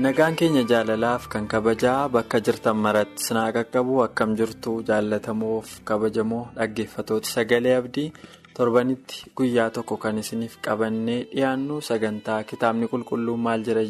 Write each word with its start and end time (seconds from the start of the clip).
Nagaan 0.00 0.34
keenya 0.38 0.62
jaalalaaf 0.70 1.28
kan 1.32 1.44
kabajaa 1.52 2.08
bakka 2.14 2.38
jirtan 2.46 2.76
maratti 2.84 3.22
sinaa 3.26 3.52
qaqqabu 3.56 3.94
akkam 4.06 4.30
jirtu 4.38 4.72
jaallatamoof 4.88 5.68
kabajamoo 5.88 6.44
dhaggeeffatooti 6.56 7.28
sagalee 7.34 7.74
abdii 7.80 8.12
torbanitti 8.56 9.30
guyyaa 9.36 9.70
tokko 9.76 9.96
kan 10.02 10.18
isiniif 10.22 10.54
qabannee 10.66 11.20
dhiyaannu 11.34 11.80
sagantaa 11.88 12.40
kitaabni 12.50 12.86
qulqulluu 12.92 13.36
maal 13.46 13.60
jira 13.66 13.82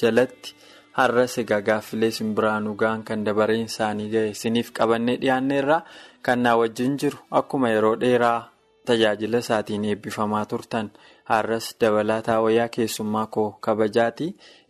jalatti 0.00 0.54
har'as 0.98 1.38
egaa 1.42 1.60
gaaffilee 1.68 2.10
simbiraanuu 2.18 2.74
ga'an 2.82 3.02
kan 3.08 3.24
dabareen 3.26 3.66
isaanii 3.70 4.08
ga'e 4.14 4.28
isiniif 4.34 4.68
qabannee 4.78 5.16
dhiyaanneerra 5.22 5.78
kan 6.24 6.38
naa 6.44 6.56
wajjin 6.60 6.98
jiru 7.00 7.18
akkuma 7.40 7.68
yeroo 7.74 7.96
dheeraa 8.02 8.40
tajaajila 8.86 9.38
isaatiin 9.44 9.84
eebbifamaa 9.90 10.44
turtan. 10.52 10.90
har'as 11.30 11.66
dabalataa 11.80 12.40
wayyaa 12.44 12.68
keessummaa 12.74 13.26
koo 13.34 13.46
kabajaati 13.64 14.26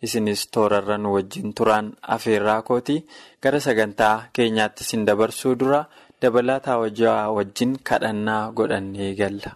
isinis 0.06 0.42
toorarra 0.54 0.96
nu 0.98 1.08
wajjin 1.14 1.54
turaan 1.60 1.86
afeerraa 2.16 2.62
kooti 2.68 2.96
gara 3.42 3.60
sagantaa 3.64 4.14
keenyaatti 4.36 4.82
isin 4.86 5.02
dabarsuu 5.08 5.54
dura 5.62 5.80
dabalataa 6.22 6.76
wayyaa 6.82 7.32
wajjin 7.38 7.72
kadhannaa 7.90 8.42
godhannee 8.60 9.10
galla. 9.20 9.50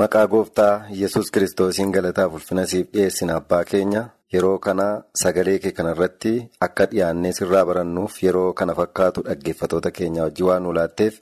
maqaa 0.00 0.26
gooftaa 0.32 0.74
yesus 1.00 1.30
kiristoosiin 1.34 1.90
galataaf 1.96 2.32
ulfina 2.38 2.66
siif 2.70 2.86
dhiyeessina 2.94 3.36
abbaa 3.40 3.64
keenya 3.72 4.02
yeroo 4.34 4.58
kana 4.66 4.86
sagalee 5.22 5.58
kee 5.64 5.72
kanarratti 5.78 6.32
akka 6.66 6.86
dhiyaannee 6.92 7.32
sirraa 7.38 7.64
barannuuf 7.68 8.22
yeroo 8.24 8.50
kana 8.60 8.74
fakkaatu 8.80 9.20
dhaggeeffatoota 9.28 9.90
keenya 9.98 10.22
wajjin 10.26 10.46
waan 10.48 10.62
nu 10.66 10.72
laatteef 10.78 11.14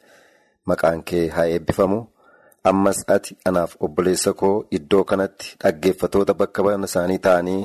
maqaan 0.71 1.03
kee 1.11 1.29
haa 1.37 1.47
eebbifamu. 1.57 2.01
ammas 2.71 2.99
ati 3.15 3.37
anaaf 3.49 3.73
obboleessa 3.85 4.33
koo 4.41 4.57
iddoo 4.77 5.05
kanatti 5.11 5.47
dhaggeeffatoota 5.63 6.35
bakka 6.41 6.63
bana 6.67 6.87
isaanii 6.91 7.19
ta'anii 7.25 7.63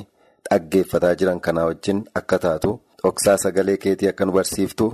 dhaggeeffataa 0.50 1.14
jiran 1.20 1.40
kanaa 1.44 1.64
wajjin 1.68 2.00
akka 2.20 2.38
taatu 2.44 2.72
dhoksaa 3.02 3.36
sagalee 3.42 3.76
keetii 3.84 4.08
akka 4.12 4.24
nu 4.26 4.32
barsiiftu 4.36 4.88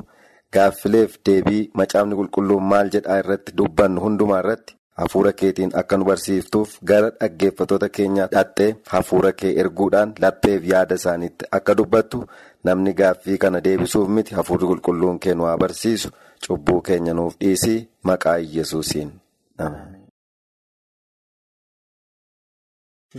gaaffileef 0.56 1.16
deebii 1.28 1.62
macaafni 1.80 2.14
qulqulluun 2.18 2.64
maal 2.72 2.90
jedhaa 2.96 3.18
irratti 3.22 3.52
dubbannu 3.60 4.00
hundumaa 4.04 4.40
irratti 4.44 4.76
hafuura 5.00 5.32
keetiin 5.40 5.70
akka 5.80 5.96
nu 5.98 6.04
barsiiftuuf 6.08 6.74
gara 6.90 7.10
dhaggeeffatoota 7.20 7.88
keenyaa 7.98 8.26
dhattee 8.34 8.68
hafuura 8.92 9.32
kee 9.40 9.52
erguudhaan 9.64 10.12
lapheef 10.24 10.64
yaada 10.72 10.94
isaaniitti 11.00 11.44
akka 11.58 11.74
dubbattu 11.80 12.22
namni 12.64 12.94
gaaffii 13.00 13.38
kana 13.46 13.60
deebisuuf 13.64 14.08
miti 14.18 14.34
hafuurri 14.38 14.66
qulqulluun 14.72 15.18
kee 15.26 15.34
nu 15.34 15.44
haa 15.50 15.56
barsiisu. 15.64 16.10
Cubbuu 16.46 16.80
keenya 16.86 17.14
nuuf 17.14 17.34
dhiisii. 17.40 17.88
Maqaa 18.02 18.38
yesuusiin. 18.56 19.12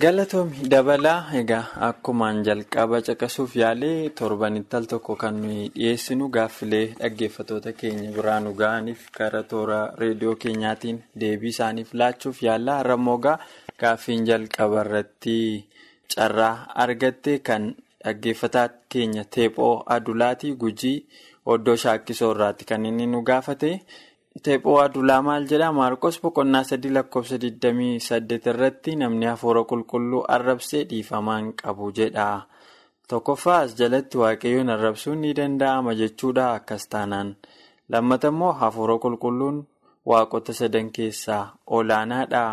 Galatoomi 0.03 0.67
dabalaa 0.71 1.19
egaa 1.39 1.65
akkumaan 1.87 2.39
jalqaba 2.47 2.97
caqasuuf 3.07 3.53
yaalee 3.61 4.09
torbanitti 4.19 4.75
al 4.79 4.85
tokko 4.93 5.13
kan 5.21 5.35
nuyi 5.43 5.69
dhiyeessinu 5.75 6.25
gaaffilee 6.35 6.87
dhaggeeffatoota 6.99 7.71
keenya 7.81 8.09
biraa 8.15 8.39
nu 8.45 8.51
ga'aniif 8.61 9.05
gara 9.17 9.41
toora 9.51 9.79
reediyoo 10.01 10.35
keenyaatiin 10.43 10.99
deebii 11.23 11.53
isaaniif 11.55 11.93
laachuuf 12.01 12.41
yaallaa 12.47 12.77
har'ammoo 12.81 13.17
gaaffiin 13.83 14.25
jalqaba 14.31 14.81
irratti 14.85 15.37
carraa 16.15 16.55
argatte 16.85 17.37
kan 17.49 17.69
dhaggeeffataa 18.03 18.67
keenya 18.89 19.23
teephoo 19.37 19.73
adulaatii 19.97 20.53
gujii 20.65 20.97
oddoo 21.55 21.75
shaakkisoo 21.85 22.31
irraatti 22.35 22.65
kan 22.65 22.85
inni 22.85 23.07
nu 23.07 23.21
gaafate. 23.31 23.71
Teephoo 24.43 24.79
adulaa 24.83 25.21
maal 25.25 25.45
jedhaa 25.49 25.71
Maarqos 25.71 26.17
boqonnaa 26.23 26.63
sadii 26.69 26.91
lakkoofsa 26.95 27.37
28 27.43 28.49
irratti 28.51 28.95
namni 29.01 29.25
hafuura 29.31 29.63
qulqulluu 29.69 30.23
arrabsee 30.35 30.83
dhiifamaan 30.89 31.53
qabu 31.61 31.91
jedha. 31.99 32.25
Tokkoffaa 33.09 33.59
as 33.65 33.75
jalatti 33.79 34.17
waaqayyoon 34.21 34.69
arrabsuun 34.75 35.21
ni 35.21 35.31
danda'ama 35.37 35.93
jechuudha 36.01 36.45
akkas 36.57 36.87
taanaan. 36.91 37.29
Lammata 37.89 38.27
immoo 38.33 38.51
hafuura 38.61 38.97
qulqulluun 39.03 39.57
waaqota 40.09 40.53
sadan 40.53 40.89
keessaa 40.95 41.43
olaanaadha. 41.77 42.43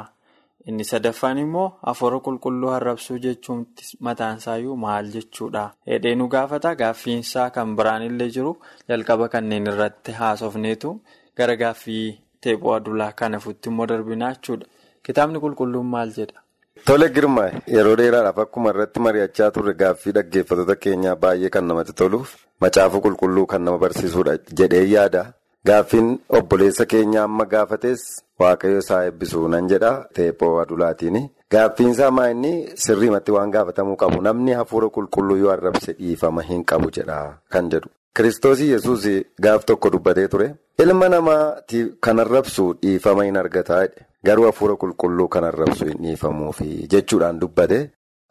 Inni 0.69 0.85
sadaffaan 0.85 1.39
immoo 1.45 1.69
hafuura 1.87 2.21
qulqulluu 2.27 2.71
arrabsuu 2.77 3.19
jechuun 3.25 3.67
mataansaayyuu 4.01 4.77
maal 4.77 5.11
jechuudha. 5.17 5.65
Hedhee 5.87 6.15
nu 6.15 6.29
gaafata 6.29 6.75
gaaffiinsaa 6.77 7.51
kan 7.51 7.75
biraan 7.77 8.03
illee 8.03 8.31
jiru 8.37 8.55
jalqaba 8.89 9.29
kanneen 9.29 9.67
irratti 9.73 10.13
haasofneetu. 10.21 10.95
Gara 11.37 11.57
gaaffii 11.57 12.07
teephoo 12.41 12.75
adulaa 12.79 13.13
kana 13.13 13.41
fuutti 13.41 13.69
immoo 13.73 13.87
darbinaa 13.91 14.33
jechuudha. 14.35 14.67
Kitaabni 15.07 15.39
qulqulluun 15.45 15.87
maal 15.97 16.11
jedha? 16.17 16.39
Tole 16.87 17.09
girmaa 17.15 17.51
yeroo 17.75 17.97
dheeraadhaaf 18.01 18.39
akkuma 18.45 18.71
irratti 18.75 19.01
mari'achaa 19.07 19.51
turre 19.57 19.75
gaaffii 19.85 20.13
dhaggeeffatoota 20.19 20.77
keenyaa 20.87 21.17
baay'ee 21.27 21.51
kan 21.57 21.65
namatti 21.71 21.93
toluuf 22.01 22.35
macaafa 22.65 23.01
qulqulluu 23.07 23.47
kan 23.53 23.63
nama 23.69 23.79
barsiisudha 23.85 24.37
jedhee 24.61 24.85
yaada. 24.95 25.25
Gaaffiin 25.69 26.09
obboleessa 26.39 26.87
keenya 26.93 27.23
amma 27.25 27.45
gaafates 27.51 28.01
waaqayyo 28.41 28.79
isaa 28.85 29.05
eebbisu 29.09 29.43
nan 29.49 29.69
jedha 29.73 29.91
teephoo 30.17 30.55
adulaatiin. 30.63 31.19
Gaaffiinsaa 31.53 32.11
maa 32.17 32.29
inni 32.35 32.53
sirriimatti 32.85 33.31
waan 33.37 33.51
gaafatamuu 33.57 33.97
qabu 34.01 34.23
namni 34.27 34.53
hafuura 34.61 34.89
qulqulluu 34.97 35.37
yoo 35.43 35.51
arrabse 35.53 35.93
dhiifama 35.99 36.43
hin 36.49 36.65
qabu 36.73 36.91
jedha 36.97 37.19
kan 37.57 37.71
jedhu. 37.75 37.89
Kiristoosii 38.17 38.71
yesuus 38.71 39.05
gaaf 39.41 39.65
tokko 39.65 39.91
dubbatee 39.93 40.29
ture. 40.29 40.55
Ilma 40.79 41.09
namaatiif 41.09 41.89
kan 42.01 42.19
arrabsu 42.21 42.65
dhiifama 42.83 43.25
hin 43.25 43.37
argataa 43.43 43.87
garuu 44.29 44.45
hafuura 44.47 44.77
qulqulluu 44.83 45.29
kan 45.29 45.45
arrabsu 45.51 45.87
hin 45.91 46.03
dhiifamuufi 46.07 46.87
jechuudhaan 46.95 47.39
dubbate. 47.41 47.79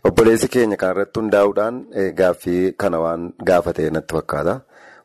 Obboleessi 0.09 0.47
keenya 0.55 0.77
kanarratti 0.83 1.19
hundaa'uudhaan 1.19 1.81
gaaffii 2.19 2.73
kana 2.83 2.99
waan 3.05 3.31
gaafate 3.49 3.89
natti 3.97 4.13
fakkaata. 4.17 4.55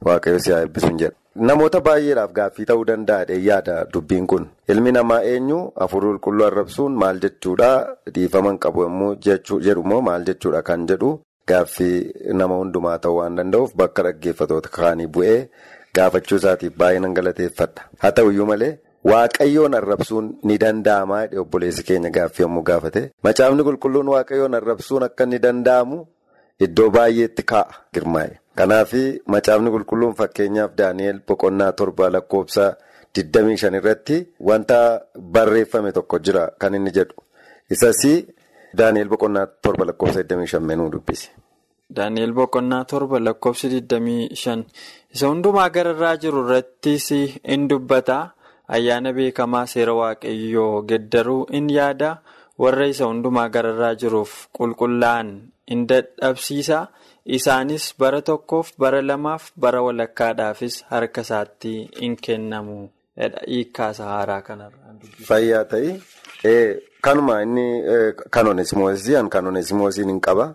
Waaqayyo 0.04 0.38
si 0.44 0.52
haa 0.52 0.60
eebbisuun 0.66 0.98
jedha. 1.02 1.16
Namoota 1.48 1.80
baay'eedhaaf 1.88 2.32
gaaffii 2.38 2.64
ta'uu 2.70 2.84
danda'a 2.90 3.36
yaada 3.48 3.76
dubbiin 3.94 4.26
kun. 4.26 4.46
Ilmi 4.68 4.92
namaa 4.92 5.22
eenyu 5.32 5.58
hafuura 5.80 6.08
qulqulluu 6.12 6.46
arrabsuun 6.50 6.94
maal 7.04 7.20
jechuudha 7.24 7.70
dhiifama 8.14 8.50
hin 8.52 8.58
qabu 8.66 8.86
jedhumoo 9.28 10.00
maal 10.10 10.24
jechuudha 10.30 10.62
kan 10.62 10.86
jedhu. 10.92 11.20
Gaaffii 11.48 12.32
nama 12.40 12.54
hundumaa 12.60 12.98
ta'uu 12.98 13.16
waan 13.20 13.36
danda'uuf 13.38 13.74
bakka 13.82 14.02
dhaggeeffatoota 14.06 14.68
kaanii 14.76 15.06
bu'ee 15.16 15.38
gaafachuu 15.98 16.38
isaatiif 16.40 16.72
baay'ee 16.80 17.00
nan 17.04 17.14
galateeffadha. 17.18 17.82
Haa 18.02 18.12
ta'uyyuu 18.18 18.46
malee 18.50 18.72
waaqayyoon 19.10 19.74
arrabsuun 19.80 20.32
ni 20.44 20.58
danda'amaa 20.64 21.22
obboleessi 21.42 21.82
keenya 21.90 22.10
gaaffii 22.16 22.42
yommuu 22.46 22.62
gaafate. 22.70 23.02
Macaafni 23.24 23.62
qulqulluun 23.68 24.08
waaqayyoon 24.14 24.54
arrabsuun 24.60 25.02
akka 25.08 25.24
inni 25.28 25.38
danda'amu 25.46 25.98
iddoo 26.66 26.90
baay'eetti 26.96 27.42
kaa'a 27.52 27.74
girmaa'e. 27.94 28.32
Kanaaf 28.58 28.92
macaafni 29.34 29.70
qulqulluun 29.76 30.14
fakkeenyaaf 30.22 30.74
Daani'eel 30.78 31.20
boqonnaa 31.28 31.72
torba 31.78 32.10
lakkoofsa 32.16 32.66
25 33.16 33.76
irratti 33.80 34.16
wanta 34.50 34.78
barreeffame 35.34 35.92
tokko 35.92 36.18
jira 36.18 36.48
kan 36.60 36.74
inni 36.74 36.90
jedhu. 36.98 37.14
Isas 37.70 38.02
Daani'eel 38.74 39.08
boqonnaa 39.08 39.46
torba 39.62 39.84
lakkoofsa 39.86 40.22
25 40.22 40.60
menuu 40.60 40.90
dubbisi. 40.92 41.30
Daani'eel 41.96 42.32
boqonnaa 42.32 42.84
torba 42.84 43.18
lakkoofsi 43.20 43.68
25 43.68 44.64
isa 45.14 45.26
hundumaa 45.28 45.68
gararraa 45.70 46.16
jiru 46.16 46.44
irrattis 46.46 47.10
in 47.44 47.68
dubbata. 47.68 48.18
Ayyaana 48.68 49.12
beekamaa 49.12 49.66
seera 49.66 49.94
waaqayyoo 49.94 50.82
geddaruu 50.88 51.46
in 51.58 51.68
yaada. 51.70 52.18
Warra 52.58 52.86
isa 52.88 53.04
hundumaa 53.06 53.48
gararraa 53.48 53.94
jiruuf 53.94 54.48
qulqullaa'an 54.58 55.28
in 55.68 55.86
dadhabsiisa. 55.86 56.86
Isaanis 57.26 57.94
bara 57.98 58.20
tokkoof 58.22 58.72
bara 58.78 59.00
lamaaf 59.02 59.52
bara 59.56 59.82
walakkaadhaafis 59.82 60.84
harka 60.90 61.20
isaatti 61.26 61.72
in 62.00 62.16
kennamu. 62.16 62.88
Hiikkaasa 63.16 64.04
haaraa 64.04 64.42
kanarraa. 64.42 64.94
Fayyaa 65.28 65.64
ta'ii 65.64 65.92
Kanuma 67.06 67.34
inni 67.42 67.66
kan 68.34 68.46
oneesimoosii 68.52 69.28
kan 69.30 69.46
oneesimoosiin 69.46 70.08
hin 70.08 70.20
qaba. 70.20 70.46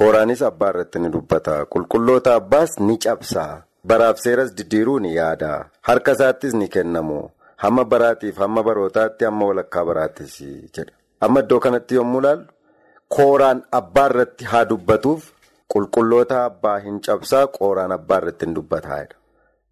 Kooraanis 0.00 0.42
abbaa 0.42 0.68
irratti 0.74 0.98
ni 0.98 1.08
dubbata. 1.12 1.54
Qulqulloota 1.72 2.34
abbaas 2.40 2.78
ni 2.80 2.96
cabsa. 2.98 3.44
Baraaf 3.86 4.18
seeras 4.24 4.50
diddiiruu 4.58 4.98
ni 5.04 5.14
yaada. 5.14 5.50
Harka 5.88 6.12
isaattis 6.12 6.54
ni 6.54 6.68
kennamu. 6.68 7.20
Hamma 7.56 7.84
baraatiif 7.84 8.36
hamma 8.36 8.62
barootaatti 8.62 9.24
hamma 9.24 9.46
walakkaa 9.50 9.84
baraattis 9.90 10.34
jedha. 10.74 10.92
Amma 11.20 11.40
iddoo 11.40 11.60
kanatti 11.60 11.94
yommuu 11.94 12.20
ilaallu 12.20 12.44
kooraan 13.16 13.62
abbaa 13.78 14.06
irratti 14.10 14.44
haa 14.52 14.64
dubbatuuf 14.72 15.30
qulqulloota 15.74 16.44
abbaa 16.44 16.78
hin 16.88 17.00
cabsaa 17.06 17.46
kooraan 17.46 17.92
abbaa 17.96 18.18
irratti 18.22 18.46
hin 18.46 18.54
dubbataa. 18.58 19.04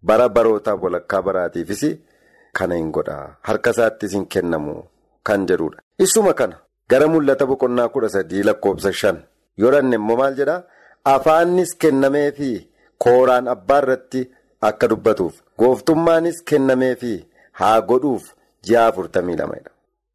Bara 0.05 0.29
barootaaf 0.29 0.81
walakkaa 0.87 1.21
baraatiifis 1.21 1.83
kana 2.53 2.75
hin 2.81 2.91
godha. 2.91 3.19
Harka 3.41 3.69
isaattis 3.77 4.13
hin 4.17 4.25
kennamu 4.37 4.75
kan 5.23 5.45
jedhudha. 5.47 5.79
Isuma 5.99 6.33
kana 6.33 6.55
gara 6.89 7.07
mul'ata 7.07 7.45
boqonnaa 7.45 7.89
kudha 7.89 8.09
sadii 8.09 8.43
lakkoofsa 8.43 8.91
shan 9.01 9.17
yoo 9.57 9.71
dhanne 9.71 9.95
immoo 9.99 10.17
maal 10.21 10.35
jedhaa 10.39 10.63
afaannis 11.13 11.75
kennameefi 11.81 12.51
kooraan 13.03 13.47
abbaa 13.53 13.77
irratti 13.83 14.21
akka 14.69 14.87
dubbatuuf 14.91 15.35
gooftummaanis 15.59 16.43
kennameefi 16.49 17.13
haa 17.59 17.81
godhuuf 17.81 18.23
ji'a 18.65 18.85
afurtamii 18.87 19.35
lamadha. 19.41 19.69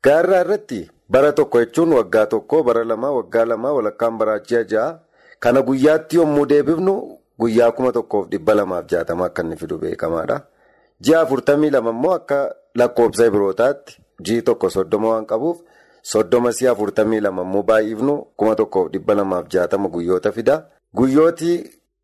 Gaarraa 0.04 0.40
irratti 0.44 0.80
bara 1.10 1.32
tokko 1.32 1.60
jechuun 1.64 1.92
waggaa 1.98 2.26
tokko 2.26 2.62
bara 2.62 2.84
lama 2.84 3.10
waggaa 3.18 3.44
lama 3.44 3.72
walakkaan 3.78 4.18
baraa 4.18 4.38
ji'a 4.48 4.64
ja'a 4.72 4.98
kana 5.40 5.62
guyyaatti 5.62 6.16
yommuu 6.16 6.46
deebifnu 6.52 6.94
guyyaa 7.40 7.70
kuma 7.72 7.92
tokkoof 7.92 8.28
dhibba 8.30 8.54
lamaaf 8.54 8.86
jaatama 8.92 9.24
akka 9.26 9.42
inni 9.42 9.56
fidu 9.56 9.78
beekamaadha. 9.78 10.40
Ji'a 11.00 11.20
afurtamii 11.20 11.70
lama 11.70 11.90
immoo 11.96 12.12
akka 12.14 12.38
lakkoofsa 12.74 13.30
birootaatti 13.30 13.98
ji'i 14.22 14.42
tokko 14.42 14.70
soddoma 14.70 15.08
waan 15.08 15.26
qabuuf. 15.26 15.58
Soddoma 16.02 16.52
si'a 16.52 16.70
afurtamii 16.72 17.20
lama 17.20 17.42
immoo 17.42 17.62
baay'ifnu 17.62 18.14
kuma 18.36 18.54
tokkoof 18.54 18.90
dhibba 18.92 19.14
lamaaf 19.14 19.48
jaatama 19.54 19.88
guyyoota 19.88 20.32
fida. 20.32 20.56
Guyyooti 20.96 21.52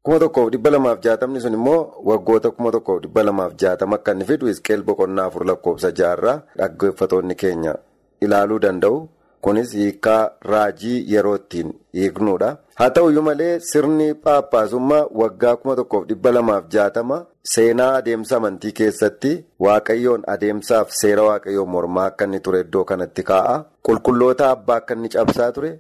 kuma 0.03 0.19
tokkoof 0.19 0.51
dhibba 0.53 0.71
lamaaf 0.71 1.01
jaatamni 1.05 1.41
sun 1.41 1.55
immoo 1.55 1.93
waggoota 2.05 2.51
kuma 2.51 2.71
tokkoof 2.73 3.01
dhibba 3.03 3.23
lamaaf 3.23 3.53
jaatama 3.63 3.97
akka 3.97 4.13
inni 4.13 4.25
fidu 4.25 4.49
Isqeel 4.49 4.83
boqonnaa 4.83 5.25
afur 5.31 5.47
lakkoofsa 5.47 5.91
jaarraa 6.01 6.43
dhaggeeffatoonni 6.59 7.35
keenya 7.35 7.75
ilaaluu 8.21 8.59
danda'u. 8.67 9.09
Kunis 9.45 9.73
hiikaa 9.77 10.31
raajii 10.51 11.05
yeroo 11.15 11.35
ittiin 11.37 11.73
hiiknudha. 11.95 12.57
Haa 12.75 12.91
ta'uyyuu 12.91 13.23
malee 13.23 13.59
sirni 13.61 14.15
paappaasummaa 14.15 15.07
waggaa 15.23 15.57
kuma 15.57 15.77
tokkoof 15.77 16.07
dhibba 16.09 16.33
lamaaf 16.33 16.65
jaatama 16.75 17.19
seenaa 17.53 17.95
adeemsa 18.01 18.37
amantii 18.37 18.73
keessatti 18.81 19.33
waaqayyoon 19.65 20.23
adeemsaaf 20.35 20.91
seera 21.01 21.23
waaqayyoon 21.29 21.69
mormaa 21.75 22.07
akka 22.11 22.25
inni 22.29 22.41
ture 22.47 22.61
iddoo 22.65 22.85
kanatti 22.91 23.23
kaa'a. 23.31 23.57
Qulqulloota 23.87 24.51
abbaa 24.51 24.77
akka 24.83 24.95
inni 24.99 25.09
cabsaa 25.15 25.51
ture. 25.57 25.73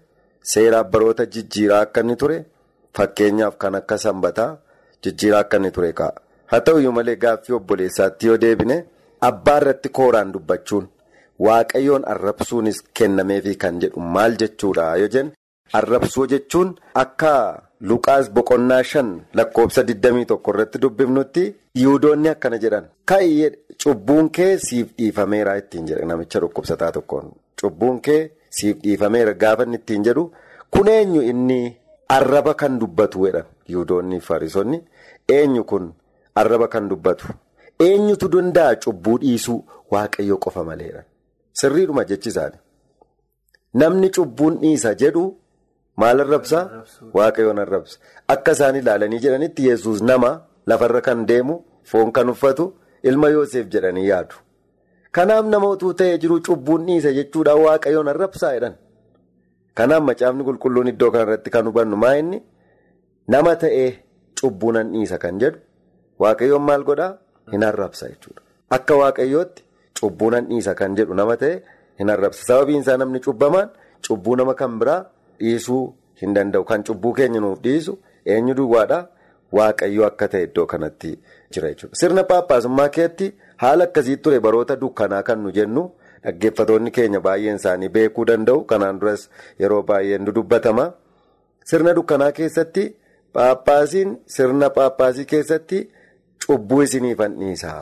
Seera 0.52 0.84
baroota 0.84 1.26
jijjiiraa 1.36 1.80
akka 1.86 2.00
inni 2.06 2.16
ture. 2.22 2.38
Fakkeenyaaf 2.96 3.56
kan 3.58 3.74
akka 3.80 3.98
sanbataa 4.06 4.50
jijjiiraa 5.04 5.40
akka 5.46 5.56
inni 5.62 5.70
ture 5.78 5.92
kaa'a. 6.00 6.20
Haa 6.50 6.60
ta'uyyuu 6.66 6.92
malee 6.98 7.16
gaaffii 7.22 7.54
obboleessaatti 7.60 8.26
yoo 8.26 8.36
deebine 8.40 8.76
abbaa 9.30 9.56
irratti 9.62 9.88
kooraan 10.00 10.32
dubbachuun. 10.34 10.88
Waaqayyoon 11.46 12.04
arrabsuunis 12.12 12.82
kennameefi 12.98 13.54
kan 13.62 13.80
jedhu 13.84 14.00
maal 14.16 14.36
jechuudha 14.42 14.84
yoo 15.02 15.08
jennu 15.14 15.32
arrabsuu 15.78 16.26
jechuun 16.32 16.70
akka 17.02 17.32
luqaas 17.90 18.30
boqonnaa 18.36 18.82
shan 18.90 19.08
lakkoofsa 19.38 19.82
21 19.82 20.38
irratti 20.52 20.78
dubbifnutti 20.82 21.44
yihudoonni 21.80 22.28
akkana 22.34 22.58
jedhan. 22.64 22.84
Ka'iyyee 23.10 23.50
cubbuun 23.82 24.30
kee 24.36 24.58
siif 24.66 24.88
dhiifameera 24.98 25.56
ittiin 25.62 25.86
jedha 25.88 26.06
namicha 26.10 26.40
dhukkubsataa 26.44 26.92
tokkoon 26.96 27.32
cubbuun 27.60 28.00
kee 28.00 28.20
siif 28.50 28.76
dhiifameera 28.84 29.32
gaafa 29.42 29.66
ittiin 29.78 30.04
jedhu. 30.08 30.24
Kun 30.70 30.88
eenyu 30.88 31.22
inni 31.22 31.76
arraba 32.08 32.54
kan 32.54 32.78
dubbatu 32.80 33.26
jedhan? 33.26 33.44
Yihudoonni 33.68 34.20
fariisonni 34.20 34.82
eenyu 35.28 35.64
kun 35.64 35.92
arraba 36.34 36.68
kan 36.68 36.88
dubbatu? 36.90 37.26
Eenyutu 37.80 38.28
danda'a 38.32 38.76
cubbuu 38.82 39.18
dhiisuu? 39.20 39.64
Waaqayyo 39.90 40.36
qofa 40.44 40.64
maleedha. 40.64 41.02
Sirriidhuma 41.52 42.04
jechi 42.04 42.28
isaanii. 42.28 42.58
Namni 43.74 44.10
cubbuun 44.10 44.58
dhiisa 44.60 44.94
jedhu 44.94 45.24
maal 45.96 46.20
arrabsaa? 46.20 46.64
Waaqayyoon 47.14 47.58
arrabsa. 47.64 47.98
Akka 48.28 48.52
isaan 48.52 48.76
ilaalanii 48.76 49.18
jedhanitti 49.24 49.66
yesus 49.68 50.02
nama 50.02 50.30
lafarra 50.66 51.00
kan 51.00 51.26
deemu, 51.28 51.60
foon 51.84 52.12
kan 52.12 52.28
uffatu, 52.28 52.72
ilma 53.02 53.28
Yoosef 53.28 53.66
jedhanii 53.74 54.06
yaadu. 54.08 54.34
Kanaaf 55.12 55.46
nama 55.46 55.68
utuu 55.74 55.92
ta'ee 55.94 56.18
jiru 56.18 56.40
cubbuun 56.46 56.86
dhiisa 56.86 57.12
jechuudhaan 57.18 57.60
waaqayyoon 57.66 58.08
arrabsaa 58.14 58.52
jedhan. 58.56 58.74
Kanaaf 59.74 60.02
macaafni 60.08 60.44
qulqulluun 60.48 60.88
iddoo 60.92 61.10
kanarratti 61.10 61.50
kan 61.50 61.66
hubannu 61.70 61.96
maa 61.96 62.14
inni 62.22 62.42
nama 63.28 63.54
ta'ee 63.56 63.90
cubbuunan 64.40 64.90
dhiisa 64.94 65.18
kan 65.18 65.38
jedhu 65.42 65.58
waaqayyoon 66.18 66.62
maal 66.62 66.82
godhaa? 66.88 67.12
Hin 67.52 67.62
arrabsa 67.70 68.08
jechuudha. 68.10 68.40
Akka 68.70 68.94
waaqayyootti. 69.02 69.62
Cubbuunan 70.00 70.46
dhiisa 70.50 70.74
kan 70.74 70.96
jedhu 70.98 71.14
nama 71.14 71.36
ta'e 71.36 71.62
hin 71.98 72.10
arrabsa. 72.10 72.42
Sababiin 72.48 72.80
isaa 72.82 72.96
namni 72.96 73.20
cubbamaan 73.26 73.68
cubbuu 74.08 74.36
nama 74.36 74.54
kan 74.54 74.78
biraa 74.80 75.04
dhiisuu 75.40 75.94
hin 76.22 76.34
danda'u. 76.34 76.64
Kan 76.64 76.82
cubbuu 76.84 77.12
keenya 77.12 77.40
nuuf 77.40 77.60
dhiisu 77.66 77.98
eenyu 78.26 78.54
duwwaadhaa 78.60 79.06
waaqayyoo 79.58 80.06
akka 80.06 80.28
ta'e 80.28 80.42
iddoo 80.48 80.66
kanatti 80.66 81.12
jira 81.52 81.68
jechuudha. 81.72 81.96
Sirna 82.00 82.24
paappaasummaa 82.30 82.88
keetti 82.88 83.32
haala 83.56 83.84
akkasii 83.84 84.16
ture 84.16 84.40
baroota 84.40 84.76
dukkanaa 84.76 85.22
kan 85.22 85.38
nu 85.44 85.50
jennu 85.58 85.84
dhaggeeffatoonni 86.24 86.90
keenya 86.98 87.20
baay'een 87.26 87.56
isaanii 87.62 87.88
beekuu 87.96 88.24
danda'u. 88.30 88.64
Kanaan 88.64 89.00
duras 89.00 89.28
yeroo 89.58 89.82
baay'een 89.82 90.24
dubbatama. 90.34 90.92
Sirna 91.64 91.94
dukkanaa 91.98 92.32
keessatti 92.38 92.86
paappaasiin 93.32 94.16
sirna 94.36 94.70
paappaasii 94.70 95.24
keessatti 95.34 95.84
cubbuu 96.46 96.82
isiniifan 96.82 97.36
dhiisa 97.42 97.74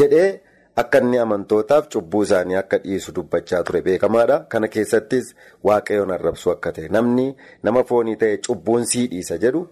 jedhee. 0.00 0.40
Akka 0.76 0.98
inni 1.00 1.18
amantootaaf 1.18 1.88
cubbuu 1.92 2.22
isaanii 2.24 2.54
akka 2.56 2.78
dhiisu 2.84 3.12
dubbachaa 3.12 3.62
ture 3.62 3.82
beekamaadha. 3.82 4.38
Kana 4.48 4.68
keessattis 4.68 5.34
waaqayyoon 5.64 6.10
arrabsuu 6.16 6.52
akka 6.52 6.72
ta'e 6.72 6.88
namni 6.88 7.26
nama 7.62 7.84
foonii 7.84 8.16
ta'e 8.22 8.36
cubbuun 8.46 8.84
sii 8.92 9.06
dhiisa 9.12 9.36
jedhu 9.42 9.66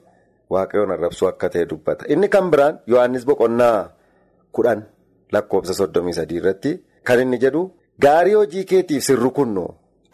waaqayyoon 0.51 0.91
arrabsuu 0.97 1.29
akka 1.29 1.49
ta'e 1.49 1.65
dubbata. 1.71 2.05
Inni 2.09 2.29
kan 2.29 2.51
biraan 2.53 2.79
Yohaannis 2.87 3.25
boqonnaa 3.27 3.91
kudhan 4.53 4.83
lakkoofsa 5.33 5.75
soddomii 5.81 6.13
sadii 6.21 6.37
irratti 6.43 6.73
kan 7.05 7.21
inni 7.25 7.39
jedhu 7.45 7.63
gaarii 8.07 8.35
hojii 8.35 8.65
keetiif 8.65 9.05
sirru 9.09 9.31
kunnu 9.39 9.67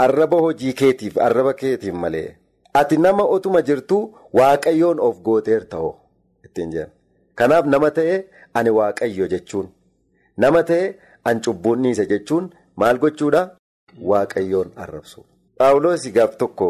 arraba 0.06 0.36
hojii 0.46 0.72
keetiif 0.80 1.18
arraba 1.28 1.52
keetiif 1.62 1.94
malee 1.94 2.36
ati 2.74 2.96
nama 2.98 3.24
otuma 3.36 3.62
jirtuu 3.62 4.02
waaqayyoon 4.38 5.00
of 5.00 5.18
gooteer 5.22 5.64
ta'oo 5.68 5.94
ittiin 6.44 6.70
jedhan. 6.72 6.90
Kanaaf 7.34 7.66
nama 7.66 7.90
ta'e 7.90 8.24
ani 8.54 8.70
waaqayyo 8.70 9.26
jechuun. 9.34 9.68
Nama 10.38 10.62
ta'e 10.70 10.94
an 11.24 11.40
cubbuun 11.40 11.82
dhiisa 11.82 12.04
jechuun 12.12 12.50
maal 12.76 12.98
gochuudha? 12.98 13.42
Waaqayyoon 14.10 14.72
arrabsu. 14.84 15.24
Paawuloos 15.58 16.04
gaaf 16.16 16.36
tokko 16.42 16.68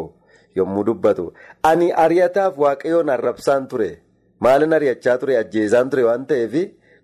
yommuu 0.56 0.84
dubbatu 0.88 1.32
ani 1.70 1.88
ari'ataaf 2.04 2.58
waaqayyoon 2.64 3.08
arrabsaan 3.16 3.66
ture 3.72 3.88
maalin 4.40 4.72
ari'achaa 4.78 5.16
ture 5.22 5.36
ajjeesaan 5.42 5.90
ture 5.90 6.04
waan 6.08 6.26
ta'eef 6.30 6.54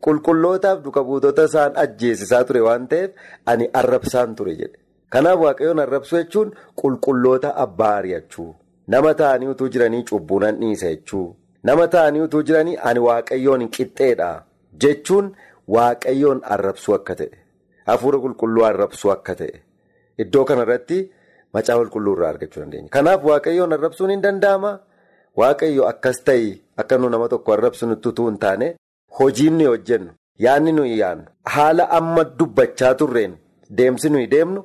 qulqullootaaf 0.06 0.78
duka 0.84 1.02
buutota 1.08 1.44
isaan 1.50 1.76
ajjeesisaa 1.84 2.44
ture 2.48 2.60
waan 2.68 2.86
ta'eef 2.88 3.10
ani 3.46 3.68
arrabsaan 3.80 4.34
ture 4.38 4.54
jedhe. 4.60 4.78
Kanaaf 5.12 5.38
waaqayyoon 5.44 5.78
arrabsu 5.84 6.16
jechuun 6.22 6.54
qulqulloota 6.80 7.54
abbaa 7.66 7.94
ari'achuu 8.00 8.50
nama 8.94 9.14
ta'anii 9.20 9.48
utuu 9.54 9.68
jiranii 9.74 10.04
cubbuunan 10.10 10.56
dhiisa 10.60 10.88
jechuu 10.94 11.26
nama 11.70 11.88
ta'anii 11.94 12.20
utuu 12.26 12.42
jiranii 12.48 12.76
ani 12.90 13.00
waaqayyoon 13.08 13.68
qixxeedha 13.76 14.30
jechuun. 14.84 15.34
Waaqayyoon 15.68 16.40
arrabsuu 16.44 16.94
akka 16.94 17.14
ta'e 17.14 17.30
hafuura 17.86 18.18
qulqulluu 18.24 18.64
arrabsuu 18.68 19.10
akka 19.12 19.34
ta'e 19.40 19.60
iddoo 20.24 20.44
kanarratti 20.44 20.98
macaa 21.54 21.76
qulqulluu 21.80 22.14
irraa 22.16 22.28
argachuu 22.34 22.60
dandeenya. 22.62 22.88
Kanaaf 22.90 23.24
waaqayyoon 23.24 23.72
arrabsuun 23.76 24.10
hin 24.10 24.22
danda'ama. 24.22 24.72
Waaqayyo 25.36 25.86
akkas 25.88 26.22
ta'e 26.24 26.58
akka 26.76 26.98
nu 26.98 27.08
nama 27.08 27.28
tokko 27.28 27.52
arrabsunutti 27.52 28.08
utuu 28.08 28.26
hin 28.30 28.38
taane 28.38 28.74
hojiin 29.20 29.54
nuyi 29.58 29.66
hojjennu 29.70 30.10
yaadni 30.46 30.72
nuyi 30.72 30.98
yaadnu 30.98 31.24
haala 31.54 31.84
amma 31.98 32.24
dubbachaa 32.38 32.94
turreen 32.94 33.36
deemsi 33.78 34.10
nuyi 34.10 34.26
deemnu 34.34 34.64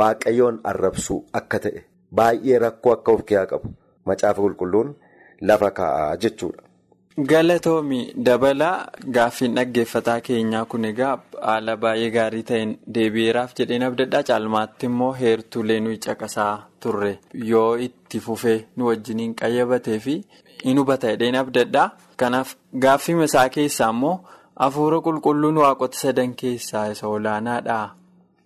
waaqayyoon 0.00 0.60
arrabsuu 0.72 1.18
akka 1.40 1.58
ta'e 1.66 1.84
baay'ee 2.20 2.58
rakkoo 2.64 2.92
akka 2.96 3.12
of 3.12 3.22
keessaa 3.28 3.46
qabu 3.52 3.68
macaafa 4.10 4.42
qulqulluun 4.42 4.94
lafa 5.50 5.70
kaa'aa 5.78 6.16
jechuudha. 6.16 6.62
Galatoomi 7.26 8.12
dabalaa 8.26 8.86
gaaffiin 9.14 9.54
dhaggeeffataa 9.56 10.20
keenyaa 10.26 10.64
kun 10.72 10.84
egaa 10.88 11.14
haala 11.46 11.74
baay'ee 11.84 12.10
gaarii 12.16 12.42
ta'een 12.50 12.74
deebi'eeraaf 12.96 13.54
jedheen 13.60 13.82
abdadhaa 13.86 14.20
caalmaatti 14.28 14.86
immoo 14.88 15.08
heertuulee 15.20 15.78
nuyi 15.86 15.96
caqasaa 16.04 16.52
turre 16.84 17.08
yoo 17.48 17.70
itti 17.86 18.20
fufee 18.26 18.58
nu 18.76 18.86
wajjiniin 18.90 19.32
qayyabatee 19.40 19.98
fi 20.04 20.14
hin 20.64 20.78
hubata 20.82 21.10
jedheen 21.14 21.38
abdadhaa 21.40 21.86
kanaaf 22.22 22.52
gaaffii 22.84 23.16
isaa 23.26 23.48
keessaa 23.56 23.88
immoo 23.96 24.12
hafuura 24.64 25.00
qulqulluun 25.06 25.58
waaqota 25.62 25.98
sadan 26.02 26.34
keessaa 26.42 26.84
isa 26.92 27.08
olaanaadha 27.14 27.78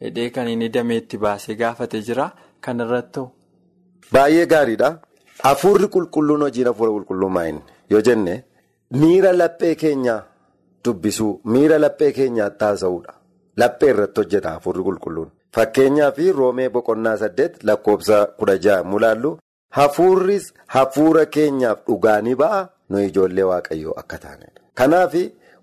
hidhee 0.06 0.30
kan 0.38 0.48
inni 0.54 0.68
dameetti 0.78 1.18
baasee 1.26 1.54
gaafate 1.64 2.00
jira 2.06 2.30
kanarratti. 2.60 3.20
Baay'ee 4.12 4.46
gaariidha. 4.54 4.90
Hafuurri 5.44 5.88
qulqulluun 5.98 6.42
hojiin 6.46 6.66
hafuura 6.72 6.92
qulqulluu 6.96 7.28
maayini 7.36 7.60
yoo 7.90 8.00
jenne 8.08 8.34
miira 9.00 9.32
laphee 9.32 9.74
keenyaa 9.82 10.22
dubbisuu 10.84 11.40
miira 11.44 11.78
laphee 11.78 12.12
keenyaa 12.12 12.50
taasisuudha. 12.50 13.12
Laphee 13.56 13.90
irratti 13.94 14.20
hojjeta 14.20 14.50
hafuurri 14.50 14.82
qulqulluun. 14.88 15.30
Fakkeenyaaf 15.54 16.18
roomee 16.38 16.68
boqonnaa 16.74 17.16
saddeet 17.22 17.64
lakkoofsa 17.64 18.26
kudha 18.38 18.56
ja'a 18.64 18.84
mulaallu 18.84 19.38
hafuurris 19.78 20.52
hafuura 20.66 21.26
keenyaaf 21.26 21.78
dhugaanii 21.86 22.34
ba'a 22.42 22.60
nuyi 22.90 23.06
ijoollee 23.08 23.42
waaqayyoo 23.50 23.94
akka 24.02 24.18
taanedha. 24.24 24.60
Kanaaf 24.74 25.14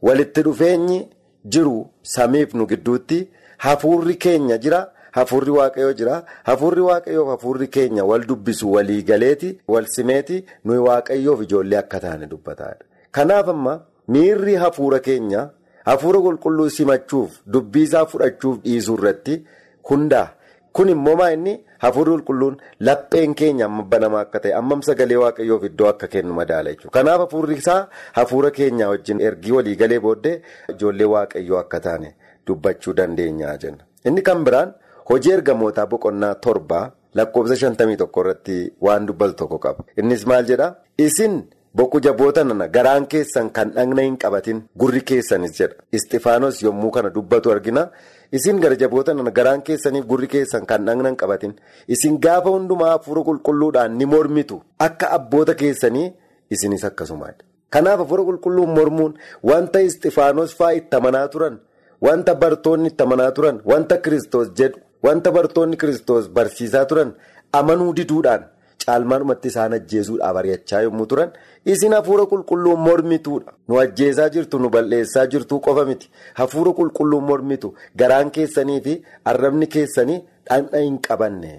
walitti 0.01 0.41
dhufeenyi 0.43 0.99
jiru 1.45 1.75
samiif 2.01 2.53
nu 2.53 2.67
gidduutti 2.67 3.27
hafuurri 3.57 4.15
keenya 4.15 4.57
jira. 4.57 4.81
Hafuurri 5.11 5.51
waaqayyoo 5.51 5.93
jira. 5.93 6.23
Hafuurri 6.43 6.81
waaqayyoof 6.81 7.27
hafuurri 7.29 7.67
keenya 7.67 8.05
wal 8.05 8.25
dubbisu 8.27 8.71
walii 8.73 9.01
galeeti 9.03 9.49
wal 9.67 9.85
simeeti 9.95 10.45
nuyi 10.65 10.79
waaqayyoof 10.87 11.41
ijoollee 11.41 11.77
akka 11.79 11.99
taane 11.99 12.27
dubbataadha. 12.27 12.85
Kanaaf 13.11 13.47
amma 13.49 13.79
miirri 14.07 14.55
hafuura 14.63 14.99
keenya 14.99 15.49
hafuura 15.85 16.19
qulqulluu 16.25 16.69
simachuuf 16.69 17.39
dubbiisaa 17.53 18.05
fudhachuuf 18.05 18.57
dhiisuu 18.65 18.97
irratti 18.99 19.43
hundaa. 19.89 20.27
Kun 20.73 20.89
immoo 20.89 21.15
maa 21.19 21.31
inni 21.35 21.53
hafuurri 21.83 22.11
qulqulluun 22.17 22.57
lapheen 22.87 23.33
keenya 23.39 23.65
amma 23.65 23.83
banamaa 23.93 24.21
akka 24.25 24.39
ta'e 24.43 24.53
ammam 24.59 24.81
sagalee 24.87 25.17
waaqayyoof 25.23 25.63
iddoo 25.69 25.87
akka 25.93 26.07
kennu 26.07 26.33
madaala 26.39 26.69
jechuudha. 26.73 26.93
Kanaaf 26.99 27.19
hafuurri 27.25 27.55
isaa 27.57 27.87
hafuura 28.19 28.51
keenya 28.51 28.89
wajjin 28.89 29.21
ergii 29.29 29.51
walii 29.57 29.75
galee 29.81 29.99
booddee 30.05 30.35
ijoollee 30.75 31.05
waaqayyoo 31.15 31.57
akka 31.63 31.79
taane 31.87 32.13
dubbachuu 32.47 32.93
dandeenya 32.93 33.57
jenna. 33.57 33.83
Inni 34.05 34.21
kan 34.21 34.43
biraan. 34.45 34.73
Hojii 35.09 35.31
ergamootaa 35.33 35.85
boqonnaa 35.91 36.35
torbaa 36.35 36.91
lakkoofsa 37.17 37.55
shantamii 37.61 37.97
tokko 37.97 38.21
irratti 38.21 38.57
waan 38.87 39.05
dubbatu 39.07 39.33
tokko 39.33 39.57
qaba. 39.63 39.83
Innis 39.97 40.25
maal 40.27 40.45
jedhaa? 40.45 40.75
Isin 40.97 41.39
boqu 41.75 41.99
jaboota 42.01 42.43
nana 42.43 42.67
garaan 42.67 43.05
keessan 43.07 43.49
kan 43.51 43.71
dhagna 43.75 44.01
hin 44.01 44.17
qabatin 44.17 44.61
gurri 44.77 45.01
keessanis 45.01 45.53
jedha. 45.59 45.75
Istifaanos 45.91 46.61
yommuu 46.63 46.91
kana 46.91 47.09
dubbatu 47.09 47.51
argina. 47.51 47.89
Isin 48.31 48.59
gara 48.59 48.75
jaboota 48.75 49.13
nana 49.13 49.31
garaan 49.31 49.61
keessaniif 49.61 50.05
gurri 50.05 50.27
keessan 50.27 50.65
kan 50.65 50.85
dhagna 50.85 51.09
hin 51.09 51.17
qabatin. 51.17 51.53
Isin 51.87 52.19
gaafa 52.19 52.49
hundumaa 52.49 52.91
hafuura 52.97 53.21
qulqulluudhaan 53.29 53.97
ni 53.97 54.05
mormitu. 54.05 54.61
Akka 54.79 55.11
abboota 55.17 55.55
keessanii 55.55 56.13
isinis 56.49 56.83
akkasumaadha. 56.83 57.43
Kanaaf 57.69 57.99
hafuura 57.99 58.23
qulqulluun 58.29 58.71
mormuun 58.77 59.13
wanta 59.43 59.81
istifaanos 59.81 60.55
fa'aa 60.59 60.73
itti 60.81 60.95
amanaa 60.97 61.27
turan, 61.27 61.59
wanta 62.01 62.33
bartoonni 62.35 62.87
itti 62.89 63.03
amanaa 63.03 63.31
turan, 63.31 63.61
wanta 63.65 63.97
kiristoos 63.97 64.49
jedhu. 64.57 64.79
Wanta 65.03 65.31
bartoonni 65.31 65.77
kiristoos 65.77 66.25
barsiisaa 66.29 66.85
turan 66.85 67.13
amanuu 67.59 67.93
diduudhaan 67.97 68.41
caalmaadhumatti 68.89 69.47
isaan 69.53 69.73
ajjeesuudhaaf 69.79 70.37
ari'achaa 70.41 70.81
yommuu 70.87 71.05
turan 71.13 71.31
isin 71.65 71.93
hafuura 71.97 72.25
qulqulluun 72.33 72.79
mormituudha. 72.87 73.53
Nu 73.67 73.79
ajjeesaa 73.85 74.29
jirtu 74.35 74.59
nu 74.59 74.69
balleessaa 74.75 75.25
jirtu 75.27 75.59
qofa 75.65 75.85
miti. 75.85 76.09
Hafuura 76.33 76.71
qulqulluun 76.81 77.23
mormitu 77.31 77.73
garaan 77.95 78.31
keessanii 78.37 78.81
fi 78.85 79.01
arrabni 79.25 79.67
keessanii 79.67 80.21
dhandha 80.49 80.77
hin 80.85 80.97
qabanne. 81.07 81.51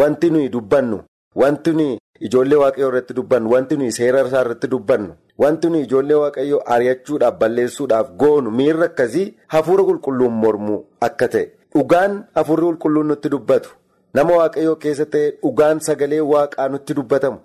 Wanti 0.00 0.30
nuyi 0.30 0.48
dubbannu, 0.48 0.98
wanti 1.40 1.72
nuyi 1.72 1.98
ijoollee 2.20 2.56
waaqayyoo 2.62 2.88
irratti 2.90 3.14
dubbannu, 3.18 3.50
wanti 3.52 3.76
nuyi 3.76 3.92
seera 3.92 4.22
isaa 4.26 4.40
irratti 4.44 4.68
dubbannu, 4.72 5.12
wanti 5.38 5.68
nuyi 5.70 5.84
ijoollee 5.86 6.14
waaqayyoo 6.22 6.62
ari'achuudhaaf 6.76 7.38
balleessuudhaaf 7.40 8.10
goonu 8.22 8.50
miirri 8.50 8.84
akkasii 8.88 9.26
hafuura 9.54 9.84
qulqulluun 9.90 10.32
mormuu 10.44 10.80
akka 11.00 11.28
ta'e. 11.28 11.46
Dhugaan 11.74 12.12
hafuurri 12.34 12.66
qulqulluun 12.66 13.06
nutti 13.12 13.28
dubbatu 13.30 13.70
nama 14.14 14.32
waaqayyoo 14.40 14.76
keessa 14.84 15.06
ta'e 15.14 15.30
dhugaan 15.42 15.80
sagalee 15.86 16.20
waaqaa 16.32 16.68
nutti 16.74 16.94
dubbatamu 16.98 17.38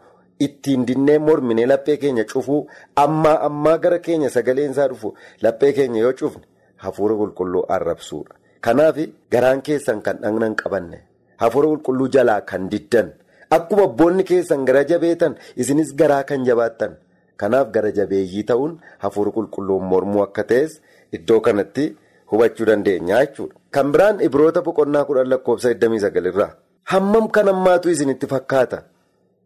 ittiin 0.45 0.85
dinnee 0.87 1.17
mormine 1.27 1.65
laphee 1.71 1.97
keenya 2.03 2.23
cufuu 2.31 2.59
ammaa 3.03 3.37
ammaa 3.47 3.77
gara 3.85 3.99
keenya 4.07 4.29
sagaleen 4.35 4.71
isaa 4.75 4.87
dhufu 4.91 5.13
laphee 5.45 5.71
keenya 5.79 6.01
yoo 6.05 6.13
cufne 6.21 6.43
hafuura 6.83 7.15
qulqulluu 7.21 7.63
arrabsuudha. 7.75 8.33
Kanaaf 8.65 8.97
garaan 9.31 9.61
keessan 9.67 10.01
kan 10.05 10.17
dhagna 10.23 10.45
hin 10.49 10.55
qabanne 10.61 10.99
hafuura 11.43 11.67
qulqulluu 11.71 12.07
jalaa 12.15 12.41
kan 12.51 12.69
diddan 12.73 13.11
akkuma 13.57 13.83
abboonni 13.89 14.23
keessan 14.31 14.65
gara 14.69 14.83
jabeetan 14.91 15.35
isinis 15.63 15.93
garaa 16.01 16.23
kan 16.31 16.45
jabaattan 16.49 16.95
kanaaf 17.43 17.71
gara 17.77 17.91
jabeeyyii 17.99 18.43
ta'uun 18.51 18.77
hafuura 19.05 19.31
qulqulluun 19.37 19.83
mormuu 19.93 20.23
akka 20.27 20.43
ta'es 20.53 20.81
iddoo 21.19 21.39
kanatti. 21.47 21.87
hubachuu 22.31 22.65
dandeenya 22.69 23.19
jechuudha. 23.25 23.55
Kan 23.71 23.91
biraan 23.93 24.21
ibroota 24.27 24.61
boqonnaa 24.65 25.05
kudhan 25.05 25.29
lakkoofsa 25.29 25.69
29 25.73 26.27
irraa 26.31 26.51
hammam 26.91 27.27
kan 27.35 27.47
ammaatu 27.53 27.89
isinitti 27.95 28.27
fakkaata 28.33 28.79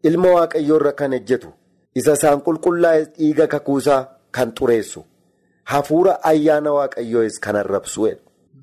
ilma 0.09 0.29
waaqayyoorra 0.37 0.91
kan 0.99 1.13
ejjetu 1.19 1.49
isa 2.01 2.13
isaan 2.19 2.39
qulqullaa'e 2.45 3.01
dhiiga 3.17 3.47
kakuusaa 3.53 4.01
kan 4.37 4.49
xureessu 4.59 5.03
hafuura 5.71 6.13
ayyaana 6.31 6.71
waaqayyoos 6.77 7.39
kan 7.43 7.55
arrabsuudha. 7.63 8.15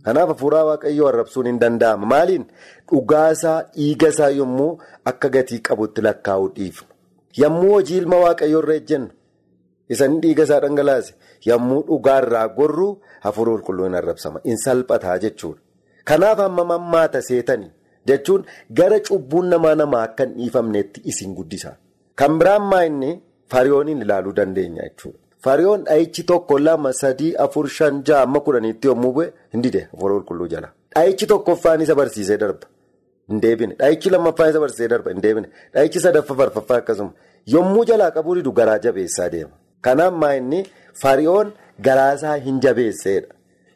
Kanaaf 0.04 0.28
hafuura 0.32 0.64
waaqayyoo 0.70 1.08
arrabsuun 1.12 1.46
hin 1.50 1.58
danda'ama 1.60 2.06
maaliin 2.12 2.44
dhugaasaa 2.90 3.58
dhiigasaa 3.76 4.30
yommuu 4.40 4.72
akka 5.12 5.28
gatii 5.36 5.58
qabutti 5.68 6.00
lakkaa'uu 6.06 6.48
dhiifnu 6.56 6.88
yommuu 7.42 7.72
hojii 7.74 7.98
ilma 8.02 8.16
waaqayyoorra 8.26 8.74
ejjennu. 8.80 9.08
Isaan 9.94 10.20
dhiiga 10.22 10.42
isaa 10.48 10.60
dhangalaase 10.64 11.12
yommuu 11.50 11.82
dhugaarraa 11.88 12.46
gorru 12.58 12.88
hafuura 13.26 13.52
qulqulluun 13.56 13.94
arrabsama. 14.00 14.40
In 14.44 14.56
salphataa 14.64 15.18
jechuudha. 15.24 15.60
Kanaaf 16.08 16.38
hamma 16.44 16.64
mammaata 16.72 17.22
seetanii 17.28 17.70
jechuun 18.10 18.44
gara 18.80 18.98
cubbuun 19.08 19.46
namaa 19.54 19.74
namaa 19.82 20.02
akka 20.08 20.24
hin 20.28 20.34
dhiifamnetti 20.38 21.00
isin 21.12 21.34
guddisa. 21.38 21.76
Kan 22.18 22.38
biraan 22.38 22.62
maa 22.72 22.84
inni 22.90 23.10
fariyooniin 23.54 24.02
ilaaluu 24.06 24.32
dandeenya 24.40 24.82
jechuudha. 24.88 25.18
Fariyoon 25.44 25.84
dhahichi 25.84 26.22
tokko 26.30 26.58
lama 26.58 26.92
sadii 27.02 27.30
afur 27.44 27.68
shan 27.76 28.02
ja'a 28.08 28.22
amma 28.26 28.40
kudhaniitti 28.48 28.88
yommuu 28.88 29.12
bu'e 29.18 29.26
hin 29.52 29.62
dide 29.66 29.80
hafuura 29.92 30.14
qulqulluu 30.18 30.48
jala. 30.54 30.68
Dhahichi 30.94 31.26
tokkoffaan 31.32 31.80
isa 31.86 31.94
barsiisee 32.00 32.36
darba. 32.42 32.66
Hin 33.30 33.40
deebine. 33.42 33.74
Dhahichi 33.80 34.10
lammaffaan 34.14 34.50
isa 34.50 34.60
barsiisee 34.64 34.88
darba. 34.92 35.10
Hin 35.14 35.22
deebine. 35.26 35.48
Dhahichi 35.74 36.00
sadaffaa 36.04 36.36
farfaffaa 36.42 36.76
akkasuma. 36.82 37.12
Yommuu 37.54 37.84
jalaa 37.90 38.10
qabuu 38.16 38.34
didu 38.38 38.52
garaa 38.52 38.78
jabeessaa 38.86 39.28
deema. 39.34 39.50
Kanaaf 39.86 40.14
maa 40.22 40.34
inni 40.40 40.64
fariyoon 41.02 41.52
garaasaa 41.88 42.34
hin 42.46 42.60
jabeesseedha. 42.66 43.28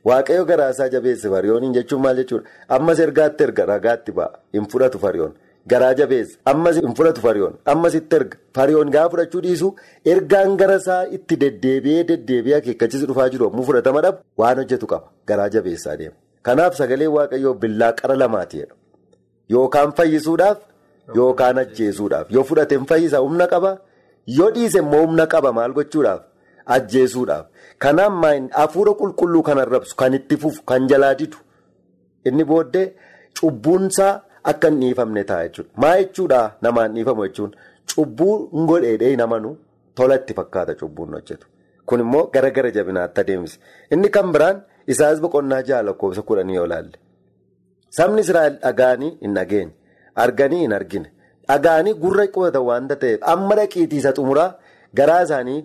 Waaqayyo 0.09 0.45
garaasaa 0.51 0.89
jabeesse 0.95 1.29
fariyooniin 1.35 1.73
jechuun 1.79 2.03
maal 2.03 2.17
jechuudha? 2.23 2.49
Ammas 2.69 2.99
ergaatti 3.07 3.45
erga 3.49 3.65
ragaatti 3.71 4.13
ba'a. 4.19 4.39
Hin 4.57 4.67
fudhatu 4.73 4.99
fariyoon. 5.05 5.33
Garaa 5.73 5.95
jabeesse. 6.01 6.35
Ammas 6.53 6.77
hin 6.81 6.95
fudhatu 6.99 7.21
fariyoon. 7.27 7.55
Ammas 7.75 7.95
itti 8.01 8.17
erga. 8.19 8.37
Fariyoon 8.59 8.91
gaafa 8.97 9.11
fudhachuu 9.15 9.41
dhiisu 9.47 9.71
ergaan 10.15 10.57
garasaa 10.63 10.99
itti 11.19 11.37
deddeebi'ee 11.45 12.05
deddeebi'ee 12.11 12.57
akeekkachiisa 12.59 13.07
dhufaa 13.13 13.29
jiru 13.37 13.45
yommuu 13.49 13.65
fudhatama 13.71 14.01
dhabu 14.09 14.19
waan 14.45 14.57
hojjetu 14.63 14.87
qaba. 14.93 15.09
Garaa 15.33 15.49
jabeessaa 15.57 15.97
deema. 16.03 16.15
Kanaaf 16.43 16.77
sagalee 16.83 17.09
waaqayyoo 17.17 17.55
billaa 17.65 17.93
qara 18.03 18.15
lamaatiidha. 18.25 18.75
Yookaan 19.57 19.93
fayyisuudhaaf 19.97 20.59
yookaan 21.17 21.59
ajjeesuudhaaf. 21.65 22.31
Yoo 22.31 22.45
fudhate 22.53 22.77
hin 22.79 22.87
fayyisa 22.93 23.19
humna 23.29 23.47
qaba. 23.57 23.79
Yoo 24.27 24.51
dhiise 24.51 24.79
immoo 24.79 25.01
humna 25.07 25.27
qaba 25.27 25.53
maal 25.53 25.73
gochuudhaaf 25.79 26.23
ajjeesuudhaaf 26.77 27.47
kanaaf 27.79 28.15
hafuura 28.59 28.93
qulqulluu 29.01 29.43
kan 29.49 29.59
arrabsu 29.65 29.97
kan 29.97 30.15
itti 30.21 30.37
fufu 30.37 30.63
kan 30.71 30.87
jalaa 30.93 31.15
didu 31.15 31.37
inni 32.25 32.45
booddee 32.51 32.87
cubbuunsaa 33.41 34.13
akka 34.51 34.69
hin 34.69 34.81
dhiifamne 34.81 35.25
ta'a 35.25 35.49
jechuudha. 35.49 35.71
Maa 35.77 35.97
jechuudha 36.01 36.41
namaan 36.63 36.95
dhiifamu 36.95 37.27
jechuun 37.27 37.53
cubbuu 37.95 38.37
godheedhee 38.71 39.11
hin 39.11 39.21
amanu 39.27 39.57
tola 39.95 40.15
itti 40.21 40.35
fakkaata 40.39 40.75
cubbuun 40.81 41.13
hojjetu. 41.17 41.47
Kun 41.87 42.01
immoo 42.01 42.27
gara 42.35 42.51
gara 42.51 42.71
jabinaatti 42.71 43.21
adeemsisa. 43.21 43.61
Inni 43.93 44.09
kan 44.11 44.33
biraan 44.33 44.63
isaas 44.87 45.21
boqonnaa 45.21 45.63
ja'a 45.69 45.83
lakkoofsa 45.89 46.23
kudhanii 46.23 46.55
yoo 46.61 46.67
ilaalle. 46.67 46.97
Sabni 47.91 48.21
Israa'el 48.27 48.57
dhaga'anii 48.63 49.13
hin 49.23 49.35
dhageenye 49.35 49.73
arganii 50.25 50.61
hin 50.65 50.73
argine. 50.79 51.11
Dhaga'anii 51.49 51.95
gurra 52.03 52.27
qubatan 52.35 52.63
waanta 52.71 52.97
ta'eef 53.03 53.21
amma 53.35 53.55
dhaqiitii 53.61 53.99
isa 54.03 54.13
xumuraa 54.19 54.51
garaa 55.01 55.23
isaanii 55.29 55.61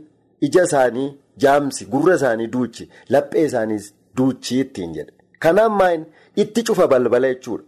ija 0.47 0.63
isaanii 0.69 1.07
jaamsi 1.43 1.85
gurra 1.93 2.15
isaanii 2.19 2.47
duuchi 2.55 2.89
laphee 3.15 3.45
isaanii 3.49 3.79
duuchi 4.17 4.59
ittiin 4.59 4.93
jedhe. 4.97 5.13
Kanaaf 5.39 5.71
maayin 5.79 6.05
itti 6.35 6.63
cufa 6.63 6.87
balbala 6.87 7.27
jechuudha. 7.33 7.63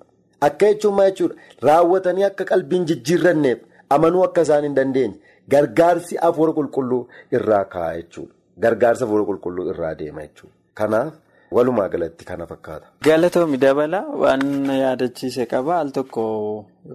Akka 0.47 0.65
jechuun 0.73 0.95
maa 0.95 1.09
jechuudha 1.09 1.35
raawwatanii 1.67 2.23
akka 2.29 2.45
qalbiin 2.51 2.85
jijjiirranneef 2.91 3.59
amanuu 3.89 4.23
akka 4.27 4.41
isaan 4.47 4.63
hin 4.67 4.75
dandeenye 4.75 5.19
gargaarsi 5.55 6.15
hafuura 6.25 6.53
qulqulluu 6.59 7.01
irraa 7.39 7.63
ka'a 7.73 7.95
jechuudha. 7.97 8.33
Gargaarsa 8.59 9.05
hafuura 9.05 9.25
qulqulluu 9.29 9.69
irraa 9.73 9.95
deema 9.95 10.21
jechuudha. 10.27 10.55
Kanaaf 10.73 11.13
walumaa 11.57 11.89
galatti 11.93 12.25
kana 12.25 12.45
fakkaata. 12.51 12.87
Galatoomii 13.07 13.57
dabala 13.65 13.99
waan 14.23 14.65
yaadachiise 14.83 15.45
qaba 15.53 15.79
al 15.79 15.91
tokko 15.97 16.23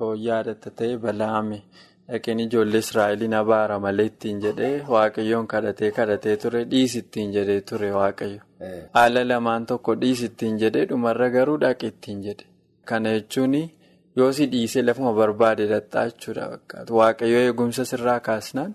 yoo 0.00 0.14
yaadatta 0.28 0.70
ta'e 0.80 0.96
bala'ame 1.04 1.58
dhaqeen 2.10 2.40
ijoollee 2.46 2.78
Israa'eliin 2.86 3.34
abaara 3.42 3.78
malee 3.86 4.06
ittiin 4.10 4.40
jedhee 4.44 4.74
waaqayyoon 4.94 5.46
kadhatee 5.52 5.90
kadhatee 6.00 6.36
ture 6.42 6.64
dhiisi 6.72 6.98
ittiin 7.04 7.32
jedhee 7.36 7.60
ture 7.70 7.90
waaqayyo. 7.98 8.40
Haala 8.98 9.24
lamaan 9.30 9.66
tokko 9.72 9.94
dhiisi 10.02 10.24
ittiin 10.30 10.58
jedhee 10.62 10.86
dhumarra 10.92 11.28
garuu 11.36 11.58
dhaqe 11.64 11.86
ittiin 11.92 12.22
jedhe. 12.28 12.46
Kana 12.88 13.12
jechuun 13.18 13.54
yoo 14.16 14.32
si 14.32 14.46
dhiisee 14.52 14.82
lafuma 14.88 15.12
barbaade 15.20 15.66
dhattaa 15.72 16.04
jechuudha 16.10 16.48
fakkaatu. 16.52 16.94
Waaqayyoo 17.00 17.40
eegumsa 17.48 17.84
sirraa 17.92 18.20
kaasnaan. 18.28 18.74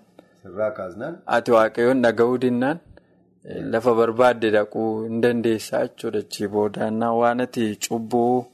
Ati 1.36 1.50
waaqayyoon 1.56 2.02
dhaga'uu 2.04 2.38
dinnaan 2.44 2.78
lafa 3.44 3.94
barbaadde 3.94 4.50
dhaquu 4.50 4.82
hin 5.04 5.20
dandeessaa 5.20 5.82
jechuudha 5.86 6.18
achii 6.18 6.46
booda. 6.48 6.90
Waan 7.20 7.40
ati 7.40 7.64
cubbuu 7.88 8.44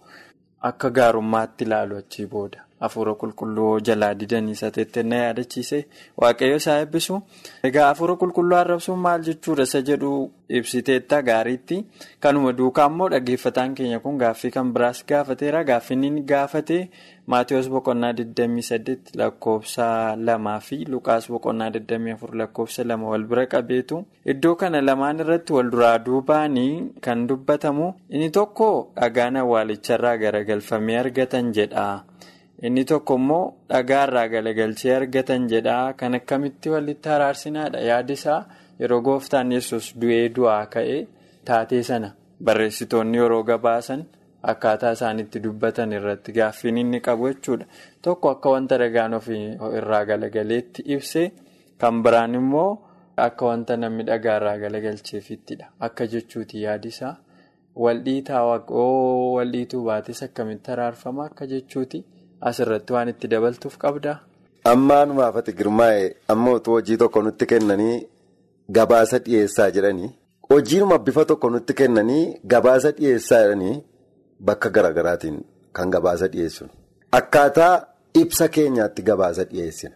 akka 0.70 0.90
gaarummaatti 0.90 1.64
ilaalu 1.64 1.96
achii 1.96 2.26
booda. 2.26 2.64
Hafuura 2.80 3.14
qulqulluu 3.20 3.80
jalaa 3.86 4.14
didanii 4.14 4.52
isa 4.56 4.70
teettee 4.70 5.02
na 5.02 5.16
yaadachiise 5.24 5.78
waaqayyo 6.16 6.56
isaa 6.62 6.78
eebbisu. 6.82 7.20
Egaa 7.68 7.86
hafuura 7.88 8.14
qulqulluu 8.22 8.56
arrabsuun 8.60 8.98
maal 9.06 9.22
jechuudha 9.28 9.62
isa 9.68 9.80
jedhu 9.82 10.30
ibsiteetta 10.48 11.22
gaariitti. 11.22 11.84
Kanuma 12.20 12.52
duukaa 12.52 12.86
immoo 12.92 13.08
dhaggeeffataan 13.14 13.74
keenya 13.74 13.98
kun 14.00 14.18
gaaffii 14.22 14.50
kan 14.50 14.72
biraas 14.72 15.04
gaafateera. 15.06 15.64
Gaaffiin 15.64 16.04
inni 16.04 16.22
gaafate 16.22 16.88
Maatiyoos 17.28 17.66
boqonnaa 17.68 18.12
28 18.12 19.18
lakkoofsa 19.20 20.16
lamaa 20.16 20.60
fi 20.60 20.76
Luqaas 20.88 21.26
boqonnaa 21.30 21.68
24 21.74 22.38
lakkoofsa 22.40 22.84
lama 22.88 23.10
wal 23.10 23.24
bira 23.32 23.44
qabeetu. 23.46 23.98
Iddoo 24.24 24.54
kana 24.56 24.80
lamaan 24.80 25.20
irratti 25.24 25.52
wal 25.52 25.68
duraa 25.74 25.98
duubaanii 26.06 26.92
kan 27.04 27.26
dubbatamu 27.28 27.92
inni 28.08 28.30
tokko 28.30 28.68
dhagaan 28.96 29.36
awwaalicharraa 29.42 30.16
garagalfamee 30.22 30.96
argatan 31.02 31.52
jedha. 31.52 31.84
Inni 32.66 32.84
tokko 32.90 33.14
immoo 33.20 33.42
dhagaarraa 33.70 34.26
galagalchee 34.34 34.94
argatan 34.96 35.48
jedha. 35.52 35.76
Kan 35.96 36.14
akkamitti 36.18 36.70
walitti 36.74 37.08
araarsinaadha 37.16 37.80
yaadi 37.90 38.12
isaa 38.18 38.40
yeroo 38.80 39.00
gooftaan 39.08 39.52
yesus 39.56 39.92
du'ee 40.00 40.28
du'aa 40.36 40.64
ka'ee 40.74 41.00
taatee 41.50 41.82
sana 41.90 42.10
barreessitoonni 42.48 43.18
yeroo 43.22 43.42
gabaasan 43.50 44.02
akkaataa 44.52 44.92
isaanitti 44.98 45.42
dubbatan 45.44 45.92
irratti 45.98 46.32
gaaffiin 46.40 46.78
inni 46.82 47.00
qabu 47.06 47.28
jechuudha. 47.30 47.66
Tokko 48.02 48.30
akka 48.34 48.50
wanta 48.56 48.78
dhagaan 48.82 49.14
ofii 49.20 49.44
irraa 49.78 50.04
galagaleetti 50.10 50.82
ibse 50.96 51.24
kan 51.78 52.02
biraan 52.02 52.34
immoo 52.42 52.68
akka 53.28 53.46
wanta 53.52 53.76
namni 53.76 54.04
dhagaarraa 54.10 54.58
galagalcheefittidha. 54.64 55.66
Akka 55.80 56.06
jechuuti 56.06 56.62
yaadi 56.66 56.88
isaa 56.94 57.16
waldhiitaa 57.86 58.44
waaqoo 58.50 59.34
waldhiituu 59.36 59.84
baates 59.84 60.22
akkamitti 60.22 60.70
araarfama 60.76 61.24
akka 61.30 61.46
jechuuti. 61.46 62.04
Asirratti 62.40 62.92
waan 62.92 63.08
itti 63.12 63.28
dabaltuuf 63.30 63.76
qabdaa? 63.84 64.16
Ammaanumaaf 64.72 65.36
ati 65.40 65.52
girmaa'e 65.58 66.02
amma 66.32 66.52
utuu 66.58 66.72
hojii 66.78 66.96
tokko 67.02 67.22
nutti 67.22 67.46
kennanii 67.52 67.96
gabaasa 68.76 69.18
dhiyeessaa 69.26 69.70
jedhanii 69.76 70.10
hojiinuma 70.50 70.98
bifa 71.06 71.24
tokko 71.30 71.50
nutti 71.54 71.74
kennanii 71.80 72.24
gabaasa 72.54 72.90
dhiyeessaa 72.98 73.40
jedhanii 73.44 73.74
bakka 74.50 74.70
garaagaraatiin 74.76 75.38
kan 75.72 75.90
gabaasa 75.94 76.26
dhiyeessinu. 76.32 76.70
Akkaataa 77.18 77.74
ibsa 78.22 78.48
keenyaatti 78.48 79.02
gabaasa 79.10 79.44
dhiyeessina. 79.50 79.94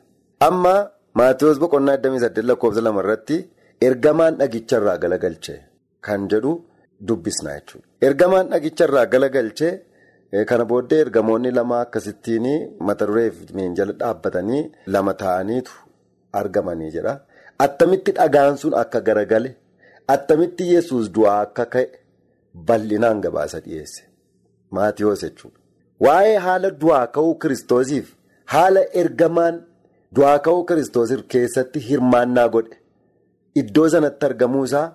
Amma 0.48 0.74
Maatiyoos 1.20 1.58
boqonnaa 1.60 1.96
28 1.96 2.42
lakkoofsa 2.50 2.80
lama 2.84 3.00
irratti 3.04 3.36
ergamaan 3.88 4.36
dhagicharraa 4.40 4.98
galagalchee 4.98 5.58
kan 6.00 6.28
jedhu 6.34 6.52
dubbisna 7.08 7.50
jechuudha. 7.56 7.86
Ergamaan 8.08 8.48
dhagicharraa 8.52 9.06
galagalchee. 9.06 9.72
Kana 10.48 10.64
booddee 10.64 11.00
ergamoonni 11.04 11.50
lama 11.58 11.80
akkasittiin 11.84 12.46
mata 12.88 13.06
duree 13.08 13.30
miinjala 13.56 13.92
dhaabbatanii 14.02 14.62
lama 14.94 15.12
ta'aniitu 15.22 15.72
argamanii 16.40 16.90
jedha. 16.94 17.14
Attamitti 17.64 18.12
dhagaan 18.18 18.56
sun 18.62 18.74
akka 18.82 19.00
garagale 19.08 19.50
attamitti 20.14 20.64
yesus 20.74 21.10
du'aa 21.16 21.40
akka 21.46 21.64
ka'e 21.74 21.84
bal'inaan 22.68 23.20
gabaasa 23.24 23.60
dhiyeesse. 23.64 24.02
Maatiyoos 24.70 25.20
jechuudha. 25.24 25.58
Waa'ee 26.04 26.36
haala 26.46 26.70
du'aa 26.84 27.06
ka'uu 27.16 27.34
kiristoosiif 27.42 28.06
haala 28.54 28.80
ergamaan 29.02 29.60
du'aa 30.16 30.38
ka'uu 30.46 30.64
kiristoosiif 30.70 31.20
keessatti 31.34 31.78
hirmaannaa 31.88 32.48
godhe 32.54 32.76
iddoo 33.62 33.88
sanatti 33.96 34.26
argamuu 34.30 34.64
isaa 34.70 34.86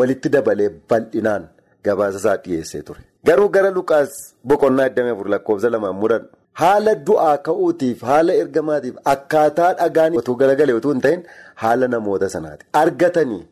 walitti 0.00 0.28
dabalee 0.38 0.70
bal'inaan 0.90 1.44
gabaasa 1.84 2.18
isaa 2.24 2.36
dhiyeessee 2.46 2.82
ture. 2.88 3.02
Garuu 3.26 3.48
gara 3.54 3.70
Lukaas 3.76 4.12
boqonnaa 4.50 4.88
24 4.98 5.30
lakkoofsa 5.34 5.70
lamaan 5.74 5.96
mudan 6.02 6.22
haala 6.60 6.94
du'aa 7.08 7.36
ka'uutiif 7.48 8.02
haala 8.10 8.32
ergamaatiif 8.42 8.96
akkaataa 9.14 9.72
dhagaan 9.80 10.16
otoo 10.20 10.34
garagalee 10.42 10.76
otoo 10.80 10.92
hin 10.94 11.00
ta'in 11.06 11.22
haala 11.62 11.88
namoota 11.94 12.28
sanaati. 12.34 12.64
Argatanii 12.82 13.42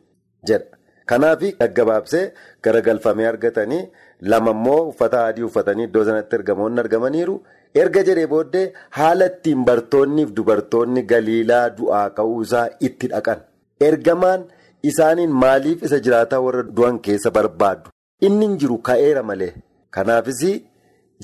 jedha. 0.49 0.67
Kanaaf 1.11 1.41
gaggabaabsee 1.61 2.23
garagalfamee 2.67 3.27
argatanii 3.31 3.81
lama 4.33 4.51
immoo 4.57 4.79
uffata 4.91 5.25
adii 5.31 5.43
uffatanii 5.49 5.83
iddoo 5.89 6.05
sanatti 6.09 6.35
ergamoonni 6.39 6.79
argamaniiru. 6.85 7.35
Erga 7.81 8.03
jedhee 8.07 8.27
booddee 8.33 8.65
haala 8.99 9.25
ittiin 9.31 9.65
bartoonniif 9.69 10.29
dubartoonni 10.37 11.03
galiilaa 11.11 11.65
du'aa 11.79 12.05
ka'uusaa 12.19 12.67
itti 12.89 13.07
dhaqan. 13.13 13.39
Ergamaan 13.89 14.41
isaaniin 14.91 15.31
maaliif 15.43 15.83
isa 15.89 15.99
jiraataa 16.07 16.41
warra 16.47 16.63
du'an 16.79 16.99
keessa 17.07 17.31
barbaadu? 17.37 17.89
Inni 18.21 18.45
hin 18.47 18.57
jiru 18.57 18.77
ka'eera 18.89 19.23
malee. 19.23 19.53
Kanaafis 19.91 20.41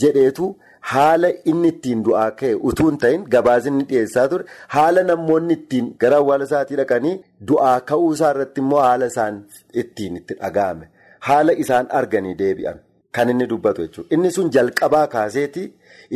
jedheetu 0.02 0.46
haala 0.92 1.30
inni 1.52 1.68
ittiin 1.74 2.04
du'aa 2.06 2.30
ka'e 2.40 2.54
utuu 2.70 2.90
hin 2.90 2.98
ta'in 3.04 3.24
gabaasni 3.34 3.84
dhiyeessaa 3.90 4.28
ture 4.34 4.46
haala 4.76 5.04
namoonni 5.10 5.54
ittiin 5.60 5.90
gara 6.04 6.18
awwaala 6.22 6.44
isaatii 6.50 6.78
dhaqanii 6.82 7.16
du'aa 7.52 7.80
ka'uu 7.92 8.14
isaa 8.16 8.32
irratti 8.36 8.62
immoo 8.64 8.80
haala 8.86 9.06
isaan 9.14 9.36
ittiin 9.84 10.16
itti 10.22 10.34
dhaga'ame 10.42 10.86
haala 11.28 11.54
isaan 11.66 11.88
arganii 12.00 12.34
deebi'an 12.42 12.80
kan 13.18 13.30
inni 13.34 13.48
dubbatu 13.52 13.82
jechuudha. 13.86 14.10
Inni 14.16 14.32
sun 14.32 14.50
jalqabaa 14.56 15.06
kaaseeti 15.16 15.64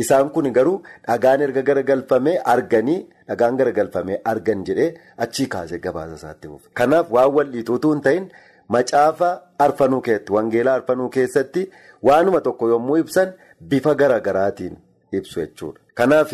isaan 0.04 0.30
kun 0.34 0.50
garuu 0.58 0.82
dhagaan 1.08 1.40
erga 1.46 1.62
garagalfamee 1.70 2.36
arganii 2.54 2.98
dhagaan 3.28 3.56
garagalfamee 3.62 4.20
argan 4.32 4.64
jedhee 4.70 4.90
achii 5.24 5.46
kaasee 5.54 5.78
gabaasa 5.86 6.14
isaatti 6.20 6.48
buufe. 6.48 6.68
Kanaaf 6.74 7.10
waan 7.18 7.32
wal'iitu 7.38 7.80
hin 7.92 8.00
ta'in. 8.08 8.28
Macaafa 8.68 9.30
arfanuu 9.58 10.00
keessatti 10.00 10.32
wangeelaa 10.32 10.74
arfanuu 10.74 11.08
keessatti 11.08 11.70
waanuma 12.02 12.40
tokko 12.40 12.68
yommuu 12.68 12.96
ibsan 12.98 13.32
bifa 13.60 13.94
garagaraatiin 13.94 14.76
ibsu 15.12 15.40
jechuudha. 15.40 15.80
Kanaaf 15.94 16.32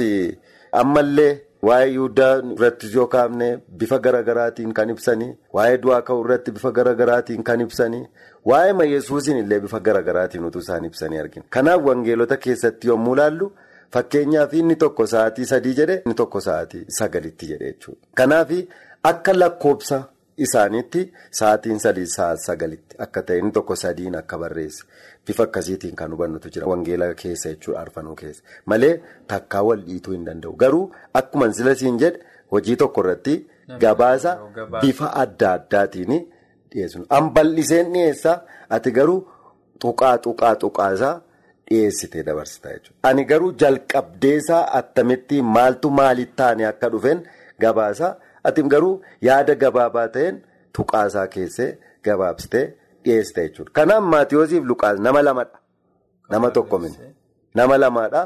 ammallee 0.72 1.40
waa'ee 1.62 1.90
Yihudaa 1.90 2.42
irratti 2.52 2.88
yoo 2.94 3.06
kaafne 3.06 3.48
bifa 3.80 3.98
garagaraatiin 3.98 4.72
kan 4.78 4.90
ibsanii 4.94 5.32
waa'ee 5.58 5.78
du'aa 5.82 6.00
ka'uu 6.08 6.24
irratti 6.24 6.50
bifa 6.56 6.70
garagaraatiin 6.78 7.42
kan 7.50 7.60
ibsanii 7.60 8.06
waa'ee 8.52 8.88
Yesuusiin 8.92 9.36
illee 9.42 9.60
bifa 9.66 9.80
garagaraatiin 9.80 10.44
utuu 10.44 10.60
isaan 10.60 10.84
ibsanii 10.84 11.18
argina. 11.18 11.44
Kanaaf 11.50 11.84
wangeelota 11.90 12.36
keessatti 12.36 12.88
yommuu 12.88 13.14
ilaallu 13.14 13.52
fakkeenyaaf 13.92 14.54
inni 14.54 14.76
tokko 14.76 15.06
sa'aatii 15.06 15.46
sadii 15.52 15.74
jedhe 15.74 16.00
inni 16.06 16.14
tokko 16.14 16.40
sa'aatii 16.40 16.84
sagalitti 16.98 17.46
jedhe 17.52 17.72
jechuudha. 17.72 18.00
Kanaaf 18.14 18.50
akka 19.12 19.32
lakkoobsa. 19.38 20.02
Isaaniitti 20.36 21.00
sa'aatiin 21.38 21.78
sadii 21.84 22.06
sa'aat 22.06 22.38
sagalitti 22.46 22.96
akka 23.06 23.22
ta'e 23.28 23.38
inni 23.42 23.52
tokko 23.52 23.74
sadiin 23.76 24.14
akka 24.20 24.38
barreesse 24.42 24.84
bifa 25.26 25.42
akkasiitiin 25.48 25.94
kan 25.96 26.12
hubannutu 26.14 26.48
jira 26.54 26.66
wangeela 26.70 27.08
keessa 27.22 27.48
jechuudha 27.54 27.80
arfanuu 27.80 28.14
keessa 28.20 28.42
malee 28.72 28.94
takkaa 29.32 29.62
wal 29.68 29.82
dhiituu 29.88 30.12
hin 30.16 30.24
danda'u 30.28 30.54
garuu 30.64 30.86
akkuma 31.20 31.50
silasiin 31.58 31.98
jedhe 32.04 32.20
hojii 32.56 32.76
tokko 32.84 33.00
irratti 33.04 33.36
gabaasa 33.84 34.32
bifa 34.80 35.12
adda 35.24 35.52
addaatiin 35.58 36.12
dhiyeessu. 36.72 37.04
An 37.10 37.30
bal'iseen 37.36 37.92
dhiyeessaa 37.92 38.36
ati 38.78 38.90
garuu 38.98 39.20
tuqaa 39.84 40.16
tuqaa 40.26 40.54
tuqaasaa 40.64 41.14
dhiyeessitee 41.70 42.22
dabarsita 42.26 42.68
jechuudha. 42.74 42.98
Ani 43.08 43.24
garuu 43.24 43.52
jalqabdeesaa 43.62 44.64
attamitti 44.80 45.42
maaltu 45.42 45.90
maalitti 46.00 46.36
taane 46.36 46.66
akka 46.72 46.88
dhufeen 46.96 47.22
gabaasa. 47.60 48.16
Ati 48.44 48.62
garuu 48.74 48.94
yaada 49.28 49.54
gabaabaa 49.64 50.06
ta'een 50.18 50.42
tuqaasaa 50.78 51.26
keessee 51.34 51.70
gabaabsitee 52.04 52.64
dhiyeessite 53.04 53.48
jechuudha. 53.48 53.70
Kanaaf 53.72 54.02
Maatiyoosiif 54.14 54.64
Luqaas 54.64 55.00
nama 55.00 55.22
lamadha. 55.22 55.58
Nama 56.30 56.50
tokko. 56.50 56.80
Nama 57.54 57.78
lamaadha. 57.78 58.22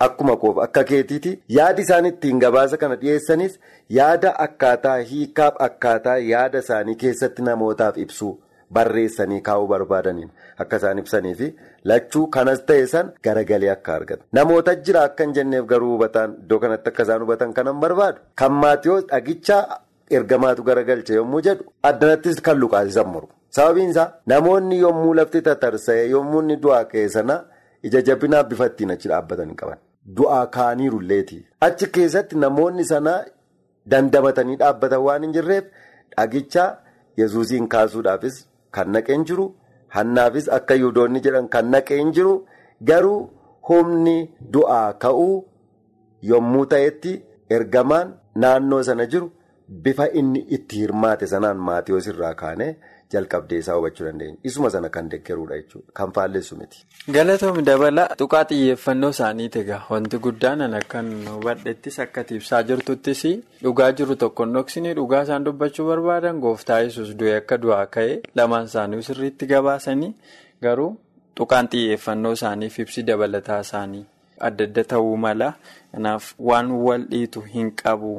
Akkuma 0.00 0.36
koof 0.36 0.58
akka 0.58 0.84
keetiiti. 0.84 1.42
Yaadi 1.48 1.82
isaan 1.82 2.06
ittiin 2.06 2.38
gabaasa 2.38 2.76
kana 2.76 2.96
dhiyeessanis 3.02 3.58
yaada 3.98 4.32
akkaataa 4.46 4.96
hiikaaf 5.10 5.54
akkaataa 5.66 6.16
yaada 6.16 6.58
isaanii 6.58 6.94
keessatti 7.02 7.42
namootaaf 7.42 7.98
ibsuu 8.04 8.32
barreessanii 8.72 9.40
kaa'uu 9.48 9.66
barbaadaniin 9.68 10.30
akka 10.64 10.76
isaan 10.82 10.98
ibsanii 11.02 11.34
fi 11.40 11.48
lachuu 11.92 12.26
kanas 12.36 12.60
ta'e 12.66 12.86
san 12.86 13.12
garagalee 13.24 13.70
akka 13.76 13.94
argatan. 13.94 14.26
Namoota 14.32 14.74
jira 14.88 15.02
akka 15.08 15.24
hin 15.24 15.32
jenneef 15.38 15.64
garuu 15.72 15.92
hubataan 15.94 16.34
iddoo 16.42 16.58
kanatti 16.66 16.88
akka 16.92 17.02
isaan 17.08 17.22
hubatan 17.26 17.52
kanan 17.54 17.80
barbaadu. 17.80 18.18
Kan 18.34 18.52
Maatiyoos 18.52 19.06
dhagichaa 19.12 19.62
ergamaatu 20.10 20.62
garagalche 20.62 21.14
yommuu 21.14 21.40
jedhu 21.48 21.64
addanattis 21.82 22.40
kan 22.40 22.58
luqaasisan 22.58 23.06
muru. 23.08 23.28
Sababiin 23.50 23.90
isaa 23.90 24.10
namoonni 24.26 24.78
yommuu 24.80 25.14
lafti 25.14 25.42
tatarsa'e 25.48 26.08
yommuu 26.10 26.40
inni 26.42 26.56
du'aa 26.62 26.84
ka'e 26.92 27.08
sana 27.08 27.36
ija 27.82 28.00
jabinaa 28.08 28.42
bifa 28.50 28.66
ittiin 28.72 28.90
achi 28.96 29.08
dhaabbatan 29.08 29.48
hin 29.48 29.56
qaban. 29.56 29.78
Du'aa 30.16 30.46
kaaniirulleeti. 30.56 31.38
Achi 31.60 31.86
keessatti 31.98 32.36
namoonni 32.44 32.84
sana 32.84 33.12
dandamatanii 33.90 34.56
dhaabbatan 34.62 35.02
waan 35.06 35.22
hin 35.26 35.32
jirreef 35.36 35.64
dhagichaa 36.16 36.68
yesuusiin 37.22 37.68
kaasuudhaafis 37.74 38.36
kan 38.76 38.88
naqeen 38.96 39.24
jiru 39.30 39.46
hannaafis 39.96 40.48
akka 40.58 40.74
yuudoonni 40.82 41.20
jedhan 41.26 41.48
kan 41.54 41.66
naqeen 41.74 42.12
jiru 42.18 42.34
garuu 42.90 43.20
humni 43.68 44.16
du'aa 44.56 44.88
ka'uu 45.04 45.34
yommuu 46.30 46.66
ta'etti 46.72 47.12
ergamaan 47.58 48.14
naannoo 48.44 48.82
sana 48.88 49.06
jiru 49.14 49.30
bifa 49.84 50.06
inni 50.20 50.40
itti 50.58 50.76
hirmaate 50.82 51.26
sanaan 51.32 51.58
maatiyoos 51.68 52.06
irraa 52.12 52.34
kaanee 52.42 52.72
jalqabdee 53.14 53.58
isaa 53.62 53.74
hubachuu 53.78 54.06
dandeenya. 54.06 54.36
Isuma 54.50 54.70
sana 54.70 54.88
kan 54.96 55.08
deeggaruudha 55.12 55.56
jechuudha. 55.60 55.92
Kan 56.00 56.12
faalleessu 56.18 56.56
miti. 56.60 56.84
Galatoomii 57.16 57.62
dabala 57.70 58.06
tuqaa 58.22 58.44
xiyyeeffannoo 58.50 59.10
isaaniiti 59.16 59.58
egaa 59.64 59.82
wanti 59.90 60.18
guddaan 60.26 60.74
akkan 60.80 61.10
hubadhettis 61.34 61.98
akka 62.06 62.24
ibsaa 62.38 62.62
jirtuttis 62.70 63.22
dhugaa 63.62 63.92
jiru 63.92 64.16
tokko 64.24 64.46
dhoksanii 64.56 64.94
dhugaa 65.00 65.22
isaan 65.28 65.44
dubbachuu 65.44 65.86
barbaadan 65.88 66.40
gooftaa 66.46 66.80
yesus 66.86 67.14
du'e 67.18 67.36
akka 67.36 67.56
du'aa 67.62 67.86
ka'e 67.96 68.20
lamaan 68.40 68.64
isaanii 68.70 69.02
sirriitti 69.08 69.46
gabaasanii 69.54 70.12
garuu 70.66 70.90
tuqaan 71.40 71.68
xiyyeeffannoo 71.72 72.32
isaaniif 72.38 72.78
ibsi 72.84 73.02
dabalataa 73.08 73.60
isaanii 73.66 74.04
adda 74.48 74.64
adda 74.68 74.84
ta'uu 74.92 75.16
mala 75.24 75.48
kanaaf 75.92 76.32
waan 76.38 76.70
wal 76.86 77.02
dhiitu 77.10 77.40
hin 77.54 77.70
qabu. 77.82 78.14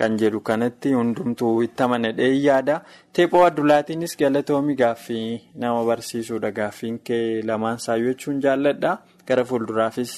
Kan 0.00 0.16
jedhu 0.20 0.40
kanatti 0.48 0.92
hundumtuu 0.96 1.54
itti 1.66 1.82
amanadhee 1.86 2.30
yaada. 2.42 2.76
Teephoo 3.12 3.42
addulaatiinis 3.48 4.14
galatoomii 4.20 4.76
gaaffii 4.82 5.26
nama 5.64 5.82
barsiisuudha. 5.88 6.50
Gaaffiin 6.58 6.98
kee 7.08 7.42
lamaan 7.50 7.78
saayyoo 7.86 8.12
jechuun 8.14 8.38
jaalladha. 8.46 8.92
Gara 9.28 9.44
fuulduraafis 9.50 10.14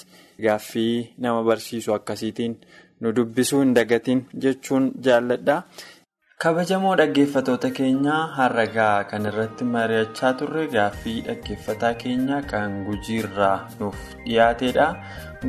gaaffii 0.46 1.14
nama 1.18 1.42
barsiisu 1.48 1.94
akkasiitiin 1.96 2.54
nu 3.00 3.12
dubbisuu 3.16 3.60
hin 3.64 3.74
dagatiin 3.80 4.22
jechuun 4.46 4.92
jaalladha. 5.08 5.56
Kabajamoo 6.42 6.94
dhaggeeffatoota 6.98 7.70
keenyaa 7.74 8.22
har'agaa 8.36 9.04
kan 9.10 9.26
irratti 9.30 9.64
mari'achaa 9.74 10.32
turre 10.38 10.64
gaaffii 10.76 11.18
dhaggeeffataa 11.26 11.92
keenya 12.04 12.40
kan 12.54 12.80
gujiirraa 12.86 13.58
nuuf 13.80 13.98
dhiyaatedha. 14.24 14.86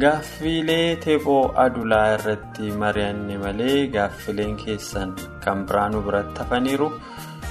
Gaaffiilee 0.01 0.95
teephoo 1.03 1.41
adulaa 1.63 2.05
irratti 2.15 2.71
mari'anne 2.83 3.35
malee 3.43 3.75
gaaffileen 3.95 4.55
keessan 4.61 5.11
kan 5.43 5.59
biraanuu 5.69 6.01
biratti 6.07 6.39
hafaniiru 6.43 6.87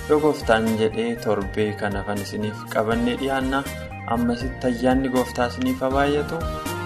yoo 0.08 0.18
gooftaan 0.24 0.66
jedhee 0.80 1.10
torbee 1.24 1.68
kan 1.82 1.96
hafan 2.00 2.18
isiniif 2.24 2.64
qabannee 2.74 3.16
dhiyaanna. 3.22 3.62
Ammasitti 4.16 4.66
ayyaanni 4.70 5.08
gooftaa 5.14 5.46
isiniif 5.52 5.80
habaayatu? 5.86 6.36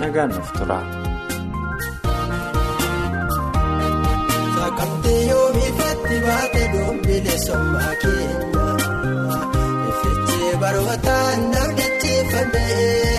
Nagaan 0.00 0.30
nuuf 0.36 0.52
tura. 0.58 0.78
Saaqamtee 4.56 5.20
yoomiifatti 5.30 6.20
baate 6.26 6.62
doombilee 6.74 7.38
sommaa 7.46 7.92
keenya. 8.02 8.66
Effeechee 9.88 10.52
barootaan 10.64 11.50
namdacheeffamee 11.54 13.15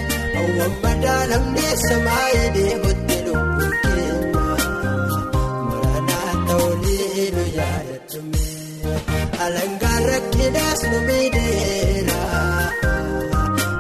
hawwan 0.60 0.74
madaalamnee 0.84 1.74
samaayii 1.88 2.50
deemutti 2.56 3.18
lubbuu 3.26 3.72
keenya 3.84 4.44
Maranaa 5.70 6.34
ta'ulee 6.48 7.26
nu 7.36 7.44
yaadachume 7.58 8.46
alangaan 9.46 10.04
rakkinaas 10.12 10.82
nu 10.92 10.98
miidheera 11.08 12.22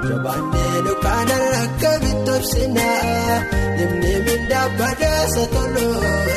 Jabaannee 0.07 0.75
dukkaana 0.87 1.37
akka 1.63 1.91
bitobsinaa 2.03 3.41
Dimni 3.77 4.13
mindaa 4.27 4.67
badaasa 4.79 5.43
toloota. 5.53 6.36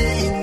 Burqoonni 0.00 0.39